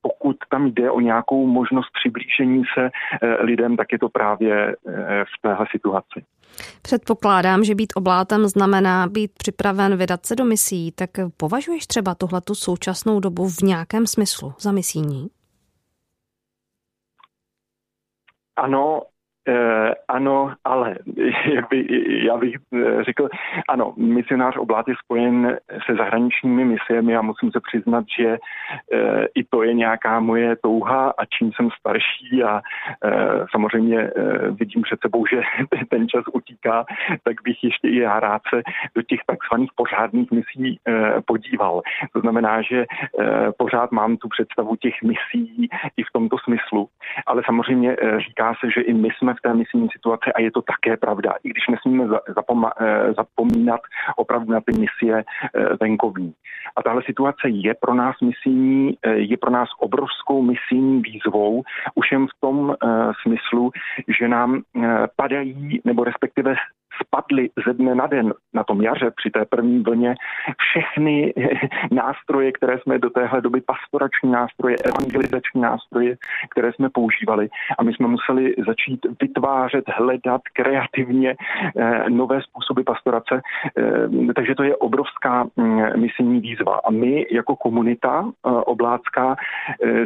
[0.00, 2.90] pokud tam jde o nějakou možnost přiblížení se e,
[3.44, 4.76] lidem, tak je to právě
[5.24, 6.22] v téhle situaci.
[6.82, 12.54] Předpokládám, že být oblátem znamená být připraven vydat se do misí, tak považuješ třeba tuhletu
[12.54, 15.30] současnou dobu v nějakém smyslu za misijní?
[18.56, 19.02] Ano,
[19.48, 20.96] Eh, ano, ale
[21.54, 21.86] jak by,
[22.26, 23.28] já bych eh, řekl,
[23.68, 28.38] ano, misionář oblát je spojen se zahraničními misiemi a musím se přiznat, že
[28.92, 32.60] eh, i to je nějaká moje touha a čím jsem starší a
[33.04, 35.42] eh, samozřejmě eh, vidím před sebou, že
[35.90, 36.84] ten čas utíká,
[37.24, 38.62] tak bych ještě i já rád se
[38.94, 41.82] do těch takzvaných pořádných misí eh, podíval.
[42.12, 42.84] To znamená, že
[43.58, 46.88] pořád mám tu představu těch misí i v tomto smyslu,
[47.26, 50.62] ale samozřejmě říká se, že i my jsme v té misijní situaci a je to
[50.62, 53.80] také pravda, i když nesmíme eh, zapomínat
[54.16, 56.34] opravdu na ty misie eh, venkovní.
[56.76, 61.62] A tahle situace je pro nás misijní, eh, je pro nás obrovskou misijní výzvou,
[61.94, 62.74] už jen v tom
[63.22, 63.70] smyslu,
[64.20, 64.62] že nám
[65.16, 66.54] padají, nebo respektive
[67.02, 70.14] spadly ze dne na den na tom jaře při té první vlně.
[70.58, 71.34] Všechny
[71.90, 76.16] nástroje, které jsme do téhle doby, pastorační nástroje, evangelizační nástroje,
[76.50, 77.48] které jsme používali.
[77.78, 81.36] A my jsme museli začít vytvářet, hledat kreativně
[81.76, 83.40] eh, nové způsoby pastorace,
[83.78, 86.80] eh, takže to je obrovská mm, misijní výzva.
[86.84, 89.36] A my jako komunita eh, oblácká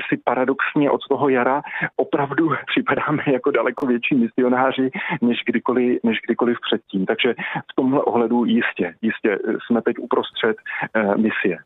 [0.08, 1.62] si paradoxně od toho jara
[1.96, 4.90] opravdu připadáme jako daleko větší misionáři,
[5.22, 7.06] než kdykoliv, než kdykoliv před předtím.
[7.06, 7.34] Takže
[7.72, 10.56] v tomhle ohledu jistě, jistě jsme teď uprostřed
[10.94, 11.58] eh, misie.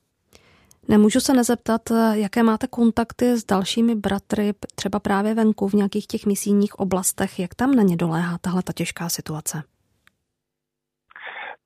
[0.89, 6.07] Nemůžu se nezeptat, eh, jaké máte kontakty s dalšími bratry, třeba právě venku v nějakých
[6.07, 9.63] těch misijních oblastech, jak tam na ně doléhá tahle ta těžká situace?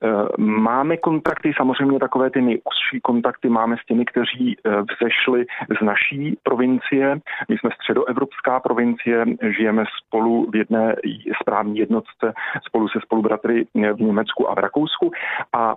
[0.04, 5.46] Eh, máme kontakty, samozřejmě takové ty nejúžší kontakty máme s těmi, kteří eh, vzešli
[5.80, 7.20] z naší provincie.
[7.48, 9.24] My jsme středoevropská provincie,
[9.58, 10.96] žijeme spolu v jedné
[11.42, 12.32] správní jednotce
[12.66, 15.11] spolu se spolubratry eh, v Německu a v Rakousku
[15.52, 15.74] a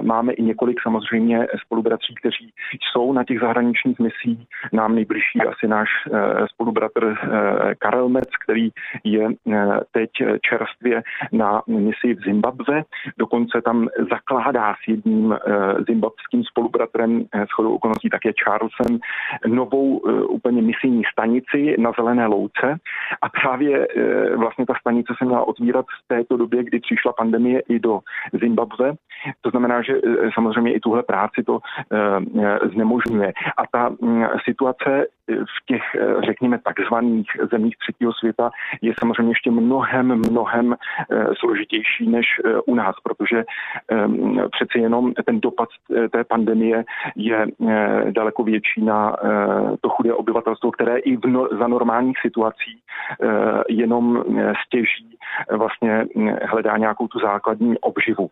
[0.00, 4.38] máme i několik samozřejmě spolubratří, kteří jsou na těch zahraničních misích.
[4.72, 5.88] Nám nejbližší asi náš
[6.52, 7.14] spolubratr
[7.78, 8.70] Karel Mec, který
[9.04, 9.28] je
[9.92, 10.10] teď
[10.48, 12.82] čerstvě na misi v Zimbabve.
[13.18, 15.34] Dokonce tam zakládá s jedním
[15.88, 18.98] zimbabským spolubratrem s chodou okolností také Charlesem
[19.46, 19.98] novou
[20.28, 22.76] úplně misijní stanici na Zelené louce
[23.22, 23.88] a právě
[24.36, 28.00] vlastně ta stanice se měla otvírat v této době, kdy přišla pandemie i do
[28.32, 28.92] Zimbabwe.
[29.40, 29.94] To znamená, že
[30.34, 31.58] samozřejmě i tuhle práci to
[32.72, 33.32] znemožňuje.
[33.56, 35.82] A ta mm, situace v těch,
[36.26, 38.50] řekněme, takzvaných zemích třetího světa
[38.82, 43.44] je samozřejmě ještě mnohem, mnohem eh, složitější než eh, u nás, protože
[43.88, 46.84] ehm, přeci jenom ten dopad eh, té pandemie
[47.16, 47.46] je
[48.10, 49.16] daleko větší na
[49.80, 52.80] to chudé obyvatelstvo, které i v no, za normálních situací
[53.68, 54.24] jenom
[54.66, 55.18] stěží
[55.50, 56.04] vlastně
[56.42, 58.28] hledá nějakou tu základní obživu.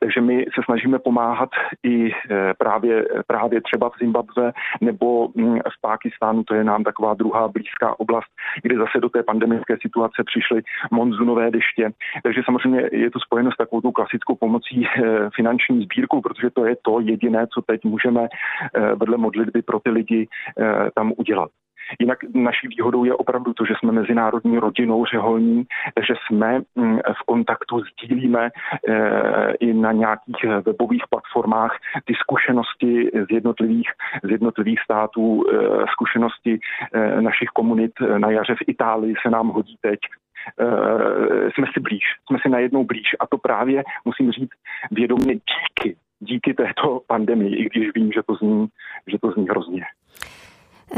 [0.00, 1.50] Takže my se snažíme pomáhat
[1.84, 2.10] i
[2.58, 8.00] právě, právě třeba v Zimbabwe nebo hm, v Pákistánu, to je nám taková druhá blízká
[8.00, 8.30] oblast,
[8.62, 11.90] kde zase do té pandemické situace přišly monzunové deště.
[12.22, 16.64] Takže samozřejmě je to spojeno s takovou tou klasickou pomocí eh, finanční sbírkou, protože to
[16.64, 20.28] je to jediné, co teď můžeme eh, vedle modlitby pro ty lidi
[20.60, 21.50] eh, tam udělat.
[21.98, 25.64] Jinak naší výhodou je opravdu to, že jsme mezinárodní rodinou řeholní,
[26.06, 28.50] že jsme mm, v kontaktu, sdílíme
[29.60, 33.90] i na nějakých webových platformách ty zkušenosti z jednotlivých,
[34.22, 35.44] z jednotlivých států,
[35.92, 36.60] zkušenosti
[37.20, 39.98] našich komunit na jaře v Itálii se nám hodí teď,
[41.54, 44.50] jsme si blíž, jsme si najednou blíž a to právě, musím říct,
[44.90, 48.66] vědomě díky, díky této pandemii, i když vím, že to zní,
[49.06, 49.84] že to zní hrozně.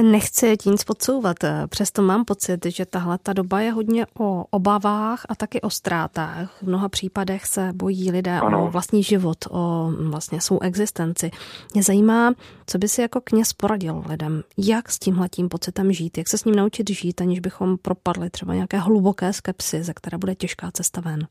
[0.00, 1.36] Nechci ti nic podsouvat,
[1.68, 6.58] přesto mám pocit, že tahle ta doba je hodně o obavách a taky o ztrátách.
[6.58, 8.64] V mnoha případech se bojí lidé ano.
[8.64, 11.30] o vlastní život, o vlastně svou existenci.
[11.74, 12.32] Mě zajímá,
[12.66, 16.44] co by si jako kněz poradil lidem, jak s tímhletím pocitem žít, jak se s
[16.44, 21.00] ním naučit žít, aniž bychom propadli třeba nějaké hluboké skepsy, ze které bude těžká cesta
[21.00, 21.26] ven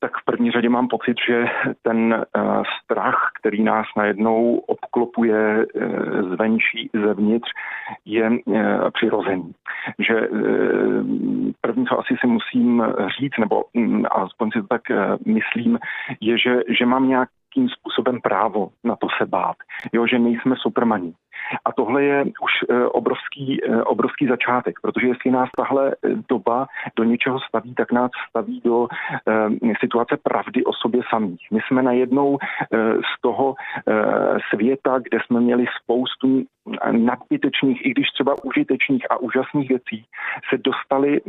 [0.00, 1.44] tak v první řadě mám pocit, že
[1.82, 7.48] ten uh, strach, který nás najednou obklopuje uh, zvenčí zevnitř,
[8.04, 8.56] je uh,
[8.90, 9.52] přirozený.
[9.98, 10.28] Že
[11.60, 12.82] první, co asi si musím
[13.20, 14.82] říct, nebo um, alespoň si to tak
[15.26, 15.78] myslím,
[16.20, 19.56] je, že, že mám nějakým způsobem právo na to se bát.
[19.92, 21.12] Jo, že nejsme supermaní.
[21.64, 26.66] A tohle je už eh, obrovský, eh, obrovský začátek, protože jestli nás tahle eh, doba
[26.96, 28.88] do něčeho staví, tak nás staví do
[29.80, 31.46] situace pravdy o sobě samých.
[31.50, 32.38] My jsme najednou
[33.00, 33.54] z toho
[34.50, 36.44] světa, kde jsme měli spoustu
[36.90, 40.04] nadbytečných, i když třeba užitečných a úžasných věcí,
[40.50, 41.20] se dostali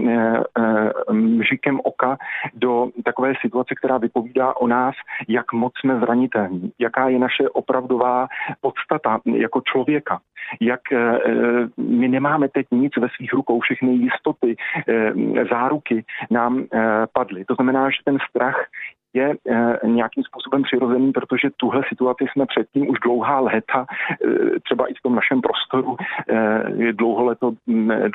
[1.11, 2.17] mžikem oka
[2.53, 4.95] do takové situace, která vypovídá o nás,
[5.27, 8.27] jak moc jsme zranitelní, jaká je naše opravdová
[8.61, 10.19] podstata jako člověka člověka.
[10.59, 14.55] Jak eh, eh, my nemáme teď nic ve svých rukou, všechny jistoty,
[14.87, 16.65] eh, záruky nám
[17.13, 17.45] padly.
[17.45, 18.65] To znamená, že ten strach
[19.13, 19.35] je
[19.83, 23.85] nějakým způsobem přirozený, protože tuhle situaci jsme předtím už dlouhá léta,
[24.63, 25.97] třeba i v tom našem prostoru,
[26.91, 27.51] dlouho, leto,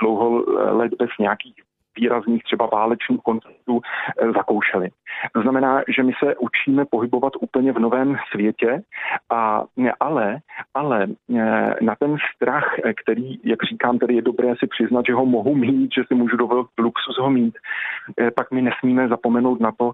[0.01, 1.55] dlouho let bez nějakých
[1.97, 4.89] výrazných třeba válečných konfliktů eh, zakoušeli.
[5.35, 8.83] To znamená, že my se učíme pohybovat úplně v novém světě,
[9.31, 9.65] a,
[10.01, 10.39] ale,
[10.77, 15.15] ale eh, na ten strach, eh, který, jak říkám, tedy je dobré si přiznat, že
[15.15, 17.55] ho mohu mít, že si můžu dovolit luxus ho mít,
[18.37, 19.93] pak my nesmíme zapomenout na to,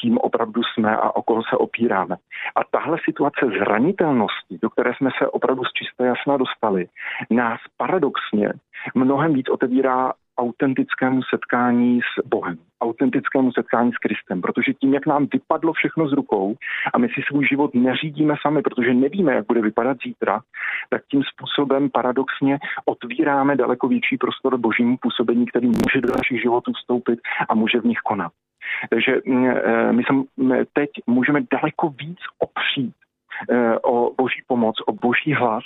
[0.00, 2.16] kým opravdu jsme a o koho se opíráme.
[2.56, 6.86] A tahle situace zranitelnosti, do které jsme se opravdu z čisté jasna dostali,
[7.30, 8.52] nás paradoxně
[8.94, 15.26] mnohem víc otevírá autentickému setkání s Bohem, autentickému setkání s Kristem, protože tím, jak nám
[15.32, 16.54] vypadlo všechno z rukou
[16.94, 20.40] a my si svůj život neřídíme sami, protože nevíme, jak bude vypadat zítra,
[20.90, 26.72] tak tím způsobem paradoxně otvíráme daleko větší prostor božímu působení, který může do našich životů
[26.72, 27.18] vstoupit
[27.48, 28.32] a může v nich konat.
[28.90, 30.14] Takže mm, eh, my se
[30.72, 32.94] teď můžeme daleko víc opřít
[33.50, 35.64] eh, o boží pomoc, o boží hlas,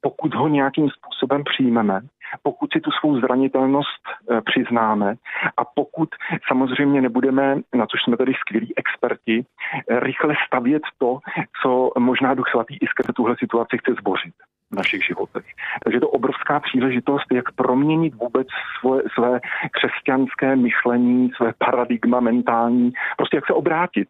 [0.00, 2.00] pokud ho nějakým způsobem přijmeme,
[2.42, 5.14] pokud si tu svou zranitelnost e, přiznáme
[5.56, 6.08] a pokud
[6.48, 9.44] samozřejmě nebudeme, na což jsme tady skvělí experti,
[9.88, 11.18] e, rychle stavět to,
[11.62, 14.34] co možná Duch Svatý i skrze tuhle situaci chce zbořit
[14.70, 15.44] v našich životech.
[15.84, 18.46] Takže to obrovská příležitost, jak proměnit vůbec
[18.80, 24.08] svoje, své křesťanské myšlení, své paradigma mentální, prostě jak se obrátit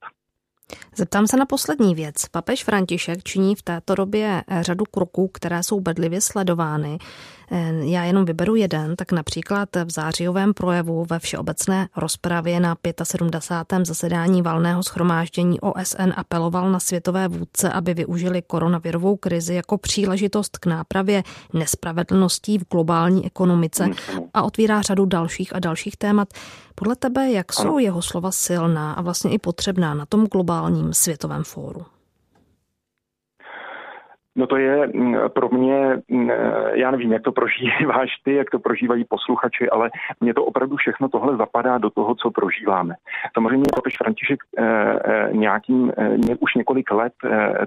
[0.97, 2.15] Zeptám se na poslední věc.
[2.31, 6.99] Papež František činí v této době řadu kroků, které jsou bedlivě sledovány.
[7.51, 13.85] Eh, já jenom vyberu jeden, tak například v zářijovém projevu ve všeobecné rozpravě na 75.
[13.85, 20.67] zasedání valného schromáždění OSN apeloval na světové vůdce, aby využili koronavirovou krizi jako příležitost k
[20.67, 21.23] nápravě
[21.53, 23.89] nespravedlností v globální ekonomice
[24.35, 26.29] a otvírá řadu dalších a dalších témat.
[26.75, 31.45] Podle tebe, jak jsou jeho slova silná a vlastně i potřebná na tom globálním světovém
[31.45, 31.87] fóru?
[34.37, 36.31] No to je mm, pro mě, mm,
[36.73, 41.09] já nevím, jak to prožíváš ty, jak to prožívají posluchači, ale mně to opravdu všechno
[41.09, 42.95] tohle zapadá do toho, co prožíváme.
[43.35, 44.65] Samozřejmě papež František eh,
[45.05, 47.13] eh, nějakým, eh, už několik let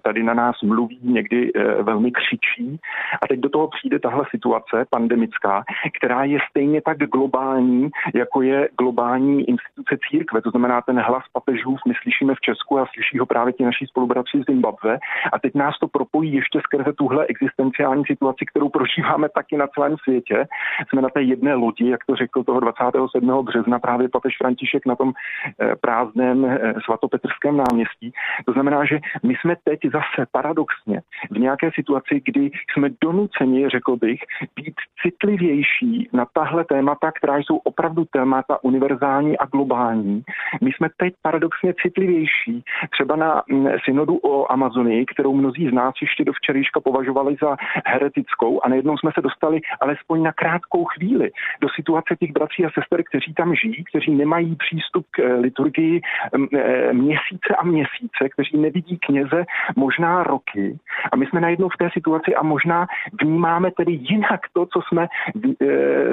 [0.03, 1.51] tady na nás mluví, někdy
[1.82, 2.80] velmi křičí
[3.22, 5.63] a teď do toho přijde tahle situace pandemická,
[5.99, 10.41] která je stejně tak globální, jako je globální instituce církve.
[10.41, 13.86] To znamená, ten hlas papežů my slyšíme v Česku a slyší ho právě ti naší
[13.86, 14.97] spolubratři z Zimbabwe
[15.34, 19.68] a teď nás to propojí ještě ještě skrze tuhle existenciální situaci, kterou prožíváme taky na
[19.68, 20.47] celém světě.
[20.89, 23.45] Jsme na té jedné lodi, jak to řekl toho 27.
[23.45, 28.14] března právě papež František na tom eh, prázdném eh, svatopetrském náměstí.
[28.45, 31.01] To znamená, že my jsme teď zase paradoxně
[31.32, 34.20] v nějaké situaci, kdy jsme donuceni, řekl bych,
[34.55, 40.24] být citlivější na tahle témata, která jsou opravdu témata univerzální a globální.
[40.62, 45.93] My jsme teď paradoxně citlivější třeba na mm, synodu o Amazonii, kterou mnozí z nás
[46.01, 51.32] ještě do včerejška považovali za heretickou a najednou jsme se dostali alespoň na krátkou chvíli
[51.62, 56.02] do situace těch bratří a sester, kteří tam žijí, kteří nemají přístup k eh, liturgii
[56.02, 59.45] eh, měsíce a měsíce, kteří nevidí kněze
[59.76, 60.78] možná roky.
[61.12, 62.88] A my jsme najednou v té situaci a možná
[63.22, 65.66] vnímáme tedy jinak to, co jsme eh,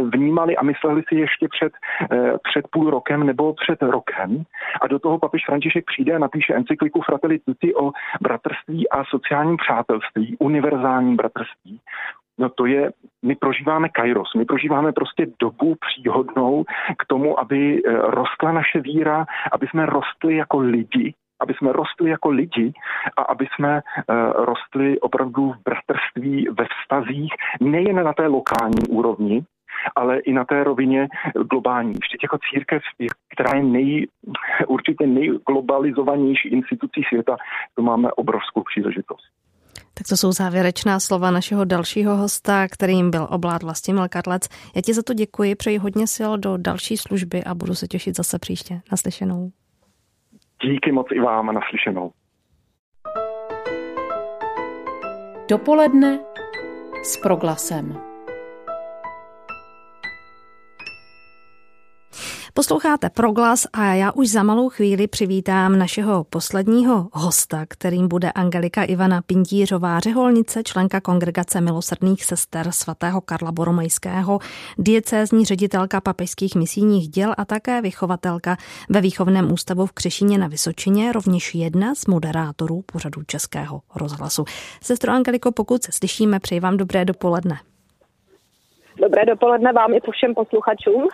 [0.02, 1.72] vnímali a mysleli si ještě před,
[2.42, 4.44] před půl rokem nebo před rokem.
[4.80, 9.56] A do toho papež František přijde a napíše encykliku Fratelli Tutti o bratrství a sociálním
[9.56, 11.80] přátelství bratrství, univerzální bratrství,
[12.38, 12.90] No to je,
[13.22, 16.64] my prožíváme kairos, my prožíváme prostě dobu příhodnou
[16.98, 22.10] k tomu, aby eh, rostla naše víra, aby jsme rostli jako lidi, aby jsme rostli
[22.10, 22.72] jako lidi
[23.16, 29.44] a aby jsme uh, rostli opravdu v bratrství, ve vztazích, nejen na té lokální úrovni,
[29.96, 31.08] ale i na té rovině
[31.50, 31.92] globální.
[32.02, 32.82] Ještě jako církev,
[33.32, 34.06] která je nej,
[34.66, 37.36] určitě nejglobalizovanější institucí světa,
[37.74, 39.43] to máme obrovskou příležitost.
[39.94, 44.48] Tak to jsou závěrečná slova našeho dalšího hosta, kterým byl oblát Vlastimil Karlec.
[44.76, 48.16] Já ti za to děkuji, přeji hodně sil do další služby a budu se těšit
[48.16, 48.80] zase příště.
[48.90, 49.50] Naslyšenou.
[50.62, 52.12] Díky moc i vám a naslyšenou.
[55.48, 56.18] Dopoledne
[57.02, 58.13] s proglasem.
[62.56, 68.84] Posloucháte Proglas a já už za malou chvíli přivítám našeho posledního hosta, kterým bude Angelika
[68.84, 74.38] Ivana Pindířová, řeholnice, členka kongregace milosrdných sester svatého Karla Boromejského,
[74.78, 78.56] diecézní ředitelka papežských misijních děl a také vychovatelka
[78.88, 84.44] ve výchovném ústavu v Křešině na Vysočině, rovněž jedna z moderátorů pořadu Českého rozhlasu.
[84.82, 87.58] Sestro Angeliko, pokud se slyšíme, přeji vám dobré dopoledne.
[89.02, 91.08] Dobré dopoledne vám i po všem posluchačům.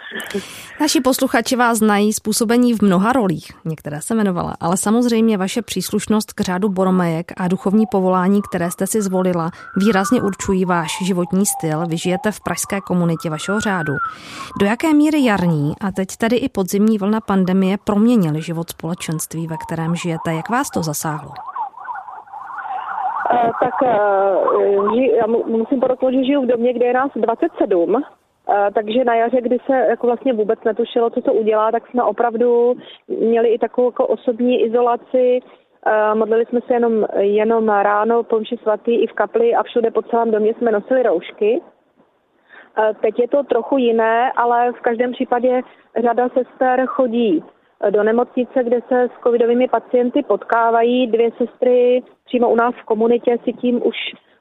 [0.81, 6.33] Naši posluchači vás znají způsobení v mnoha rolích, některé se jmenovala, ale samozřejmě vaše příslušnost
[6.33, 11.87] k řádu Boromejek a duchovní povolání, které jste si zvolila, výrazně určují váš životní styl.
[11.87, 13.93] Vy žijete v pražské komunitě vašeho řádu.
[14.61, 19.57] Do jaké míry jarní a teď tady i podzimní vlna pandemie proměnily život společenství, ve
[19.67, 20.35] kterém žijete?
[20.35, 21.33] Jak vás to zasáhlo?
[23.33, 29.05] Eh, tak eh, musím podotknout, že žiju v domě, kde je nás 27, eh, takže
[29.05, 32.75] na jaře, kdy se jako vlastně vůbec netušilo, co to udělá, tak jsme opravdu
[33.09, 35.41] měli i takovou jako osobní izolaci.
[36.15, 40.03] Modlili jsme se jenom, jenom ráno po mši svatý i v kapli a všude po
[40.03, 41.61] celém domě jsme nosili roušky.
[43.01, 45.63] Teď je to trochu jiné, ale v každém případě
[46.01, 47.45] řada sester chodí
[47.91, 51.07] do nemocnice, kde se s covidovými pacienty potkávají.
[51.07, 53.97] Dvě sestry přímo u nás v komunitě si tím už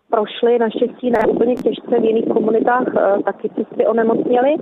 [0.10, 4.56] prošly, naštěstí ne úplně těžce, v jiných komunitách eh, taky sestry onemocněly.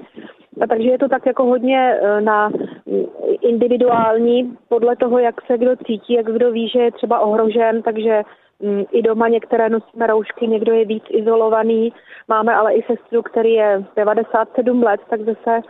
[0.62, 3.06] A takže je to tak jako hodně eh, na mm,
[3.42, 8.24] individuální, podle toho, jak se kdo cítí, jak kdo ví, že je třeba ohrožen, takže
[8.60, 11.94] mm, i doma některé nosíme roušky, někdo je víc izolovaný.
[12.28, 15.62] Máme ale i sestru, který je 97 let, tak zase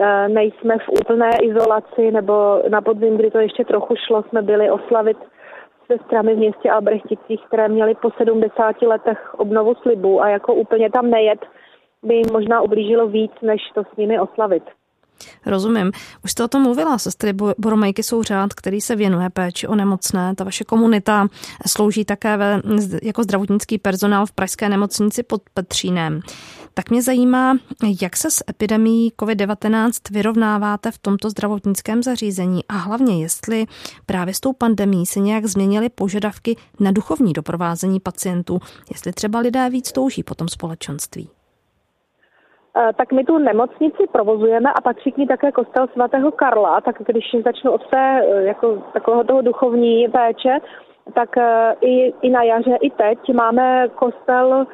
[0.00, 4.70] Eh, nejsme v úplné izolaci, nebo na podzim, kdy to ještě trochu šlo, jsme byli
[4.70, 5.16] oslavit
[5.88, 10.90] se strany v městě Albrechticích, které měly po 70 letech obnovu slibu a jako úplně
[10.90, 11.40] tam nejet
[12.02, 14.62] by jim možná ublížilo víc, než to s nimi oslavit.
[15.46, 15.92] Rozumím.
[16.24, 20.34] Už jste o tom mluvila, sestry Boromejky jsou řád, který se věnuje péči o nemocné.
[20.34, 21.26] Ta vaše komunita
[21.66, 22.60] slouží také ve,
[23.02, 26.20] jako zdravotnický personál v pražské nemocnici pod Petřínem.
[26.78, 27.52] Tak mě zajímá,
[28.02, 33.64] jak se s epidemí COVID-19 vyrovnáváte v tomto zdravotnickém zařízení a hlavně, jestli
[34.06, 38.58] právě s tou pandemí se nějak změnily požadavky na duchovní doprovázení pacientů,
[38.90, 41.30] jestli třeba lidé víc touží po tom společenství.
[42.96, 47.24] tak my tu nemocnici provozujeme a patří k ní také kostel svatého Karla, tak když
[47.44, 50.58] začnu od té jako takového toho duchovní péče,
[51.14, 51.30] tak
[51.80, 54.66] i, i na jaře, i teď máme kostel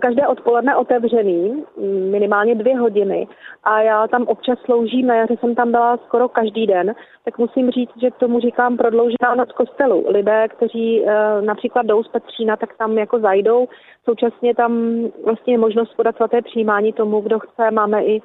[0.00, 1.64] každé odpoledne otevřený,
[2.10, 3.28] minimálně dvě hodiny
[3.64, 6.94] a já tam občas sloužím, na jaře jsem tam byla skoro každý den,
[7.24, 10.04] tak musím říct, že tomu říkám prodloužená noc kostelu.
[10.08, 13.68] Lidé, kteří e, například jdou z Petřína, tak tam jako zajdou.
[14.04, 17.70] Současně tam vlastně je možnost podat svaté přijímání tomu, kdo chce.
[17.70, 18.22] Máme i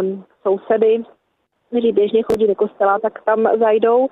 [0.00, 1.02] um, sousedy,
[1.68, 4.08] kteří běžně chodí do kostela, tak tam zajdou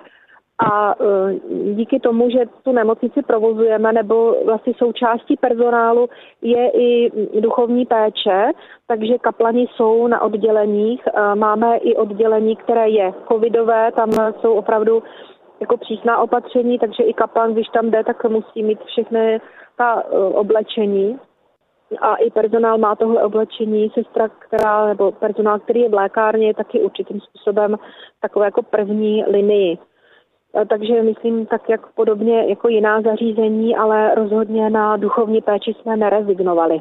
[0.58, 1.34] a e,
[1.74, 6.08] díky tomu, že tu nemocnici provozujeme, nebo vlastně součástí personálu
[6.42, 8.50] je i duchovní péče,
[8.86, 11.02] takže kaplani jsou na odděleních.
[11.06, 15.02] E, máme i oddělení, které je covidové, tam jsou opravdu
[15.60, 19.40] jako přísná opatření, takže i kaplan, když tam jde, tak musí mít všechny
[19.78, 21.18] ta e, oblečení.
[22.00, 26.80] A i personál má tohle oblečení, sestra, která, nebo personál, který je v lékárně, taky
[26.80, 27.76] určitým způsobem
[28.20, 29.78] takové jako první linii.
[30.56, 35.96] Eh, takže myslím tak jak podobně jako jiná zařízení, ale rozhodně na duchovní péči jsme
[35.96, 36.80] nerezignovali.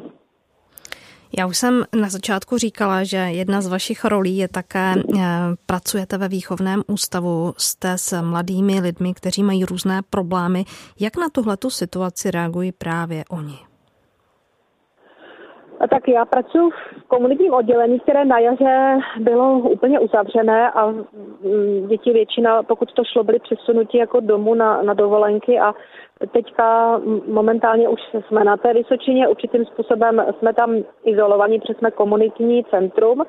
[1.38, 5.20] Já už jsem na začátku říkala, že jedna z vašich rolí je také, eh,
[5.66, 10.64] pracujete ve výchovném ústavu, jste s mladými lidmi, kteří mají různé problémy.
[11.00, 13.65] Jak na tuhletu situaci reagují právě oni?
[15.90, 22.12] Tak já pracuji v komunitním oddělení, které na jaře bylo úplně uzavřené a mm, děti
[22.12, 25.74] většina, pokud to šlo, byly přesunuti jako domů na, na dovolenky a
[26.32, 32.64] teďka momentálně už jsme na té Vysočině, určitým způsobem jsme tam izolovaní, protože jsme komunitní
[32.64, 33.22] centrum.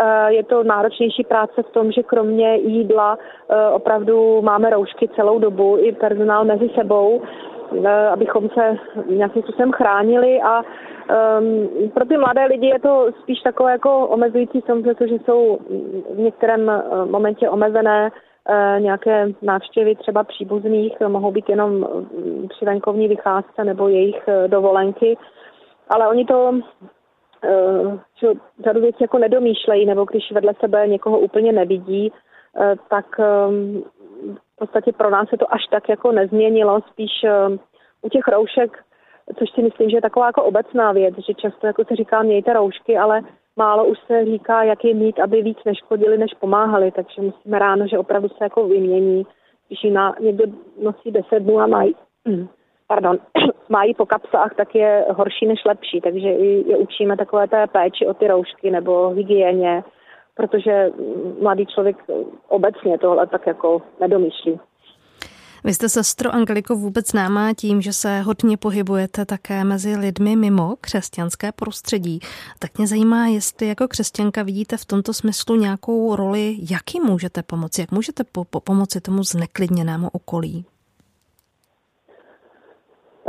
[0.00, 5.38] Eh, je to náročnější práce v tom, že kromě jídla eh, opravdu máme roušky celou
[5.38, 7.22] dobu, i personál mezi sebou,
[8.10, 10.62] abychom se nějakým způsobem chránili a
[11.08, 15.58] Um, pro ty mladé lidi je to spíš takové jako omezující samozřejmě, že jsou
[16.14, 21.86] v některém eh, momentě omezené uh, nějaké návštěvy třeba příbuzných, mohou být jenom
[22.48, 25.16] při venkovní vycházce nebo jejich uh, dovolenky,
[25.88, 28.28] ale oni to uh, že
[28.64, 32.12] řadu věcí jako nedomýšlejí, nebo když vedle sebe někoho úplně nevidí,
[32.90, 33.84] tak um,
[34.58, 37.56] v podstatě pro nás se to až tak jako nezměnilo, spíš uh,
[38.02, 38.84] u těch roušek
[39.38, 42.52] což si myslím, že je taková jako obecná věc, že často jako se říká mějte
[42.52, 43.20] roušky, ale
[43.56, 47.86] málo už se říká, jak je mít, aby víc neškodili, než pomáhali, takže musíme ráno,
[47.86, 49.26] že opravdu se jako vymění,
[49.68, 50.44] když na, někdo
[50.82, 51.94] nosí 10 dnů a mají,
[52.88, 53.18] pardon,
[53.68, 58.14] mají po kapsách, tak je horší než lepší, takže je učíme takové té péči o
[58.14, 59.84] ty roušky nebo hygieně,
[60.38, 60.92] protože
[61.42, 61.96] mladý člověk
[62.48, 64.60] obecně tohle tak jako nedomýšlí.
[65.64, 70.74] Vy jste sestro Angeliko vůbec známá tím, že se hodně pohybujete také mezi lidmi mimo
[70.80, 72.18] křesťanské prostředí.
[72.58, 77.42] Tak mě zajímá, jestli jako křesťanka vidíte v tomto smyslu nějakou roli, jak jim můžete
[77.42, 80.64] pomoci, jak můžete po- po- pomoci tomu zneklidněnému okolí.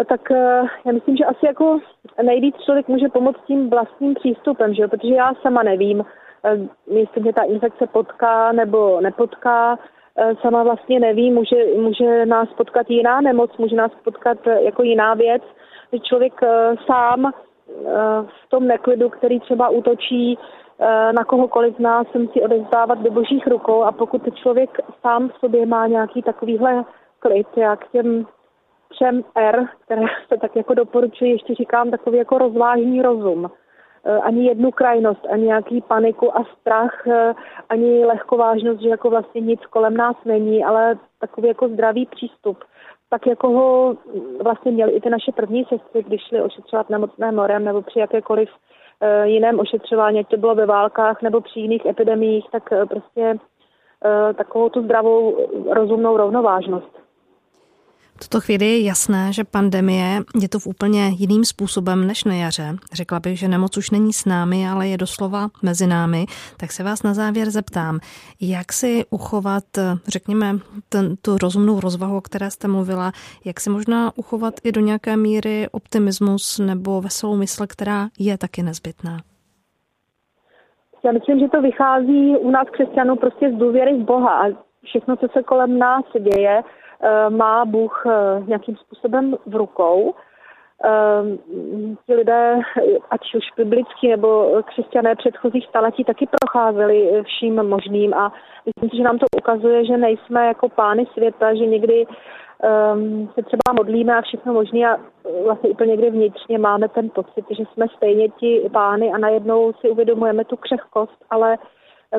[0.10, 1.80] Tak eh, já myslím, že asi jako
[2.24, 4.88] nejvíc člověk může pomoct tím vlastním přístupem, že?
[4.88, 6.04] protože já sama nevím,
[6.88, 9.78] jestli mě ta infekce potká nebo nepotká,
[10.22, 14.84] Eh, sama vlastně neví, může, může nás potkat jiná nemoc, může nás potkat eh, jako
[14.84, 15.44] jiná věc,
[16.02, 17.32] člověk eh, sám
[18.26, 20.38] v tom neklidu, který třeba útočí
[21.12, 25.38] na kohokoliv z nás, se musí odezdávat do božích rukou a pokud člověk sám v
[25.40, 26.84] sobě má nějaký takovýhle
[27.20, 28.26] klid, jak těm
[28.90, 33.52] třem R, které se tak jako doporučuji, ještě říkám takový jako rozvážný rozum.
[34.06, 37.34] Eh, ani jednu krajnost, ani nějaký paniku a strach, eh,
[37.70, 42.58] ani lehkovážnost, že jako vlastně nic kolem nás není, ale takový jako zdravý přístup.
[43.10, 43.96] Tak jako ho
[44.44, 48.50] vlastně měli i ty naše první sestry, když šly ošetřovat nemocné morem nebo při jakékoliv
[49.02, 53.40] eh, jiném ošetřování, ať to bylo ve válkách nebo při jiných epidemiích, tak prostě
[54.36, 57.00] takovou tu zdravou rozumnou rovnovážnost
[58.20, 62.76] tuto chvíli je jasné, že pandemie je to v úplně jiným způsobem než na jaře.
[62.94, 66.26] Řekla bych, že nemoc už není s námi, ale je doslova mezi námi.
[66.58, 68.00] Tak se vás na závěr zeptám,
[68.42, 69.64] jak si uchovat,
[70.08, 70.56] řekněme,
[70.90, 73.12] ten, tu rozumnou rozvahu, o které jste mluvila,
[73.46, 78.64] jak si možná uchovat i do nějaké míry optimismus nebo veselou mysl, která je taky
[78.64, 79.18] nezbytná?
[81.06, 85.16] Já myslím, že to vychází u nás křesťanů prostě z důvěry v Boha a všechno,
[85.18, 86.64] co se kolem nás děje,
[87.30, 90.14] má Bůh eh, nějakým způsobem v rukou.
[90.86, 91.38] Eh,
[92.06, 92.60] ti lidé,
[93.10, 98.34] ať už biblický nebo křesťané předchozích staletí, taky procházeli vším možným a
[98.66, 103.44] myslím si, že nám to ukazuje, že nejsme jako pány světa, že někdy um, se
[103.44, 104.98] třeba modlíme a všechno možné a
[105.44, 109.90] vlastně úplně někde vnitřně máme ten pocit, že jsme stejně ti pány a najednou si
[109.90, 111.58] uvědomujeme tu křehkost, ale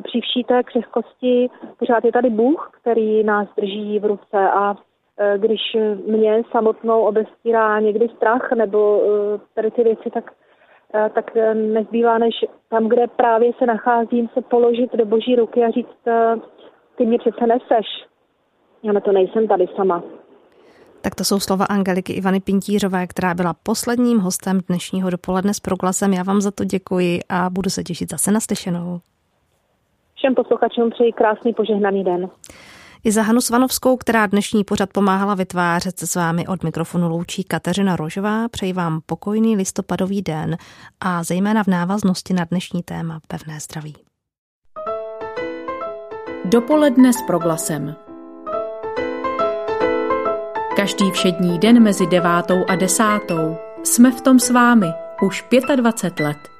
[0.04, 4.74] při vší té křehkosti pořád je tady Bůh, který nás drží v ruce a
[5.18, 5.60] e, když
[6.06, 10.32] mě samotnou obestírá někdy strach nebo e, tady ty věci, tak,
[10.94, 12.34] e, tak nezbývá, než
[12.68, 15.98] tam, kde právě se nacházím, se položit do boží ruky a říct,
[16.96, 17.86] ty mě přece neseš.
[18.82, 20.02] Já na to nejsem tady sama.
[21.02, 26.12] Tak to jsou slova Angeliky Ivany Pintířové, která byla posledním hostem dnešního dopoledne s proglasem.
[26.12, 29.00] Já vám za to děkuji a budu se těšit zase na slyšenou.
[30.20, 32.30] Všem posluchačům přeji krásný požehnaný den.
[33.04, 37.44] I za Hanu Svanovskou, která dnešní pořad pomáhala vytvářet se s vámi od mikrofonu loučí
[37.44, 40.56] Kateřina Rožová, přeji vám pokojný listopadový den
[41.00, 43.94] a zejména v návaznosti na dnešní téma pevné zdraví.
[46.44, 47.94] Dopoledne s proglasem.
[50.76, 54.86] Každý všední den mezi devátou a desátou jsme v tom s vámi
[55.22, 55.44] už
[55.76, 56.59] 25 let.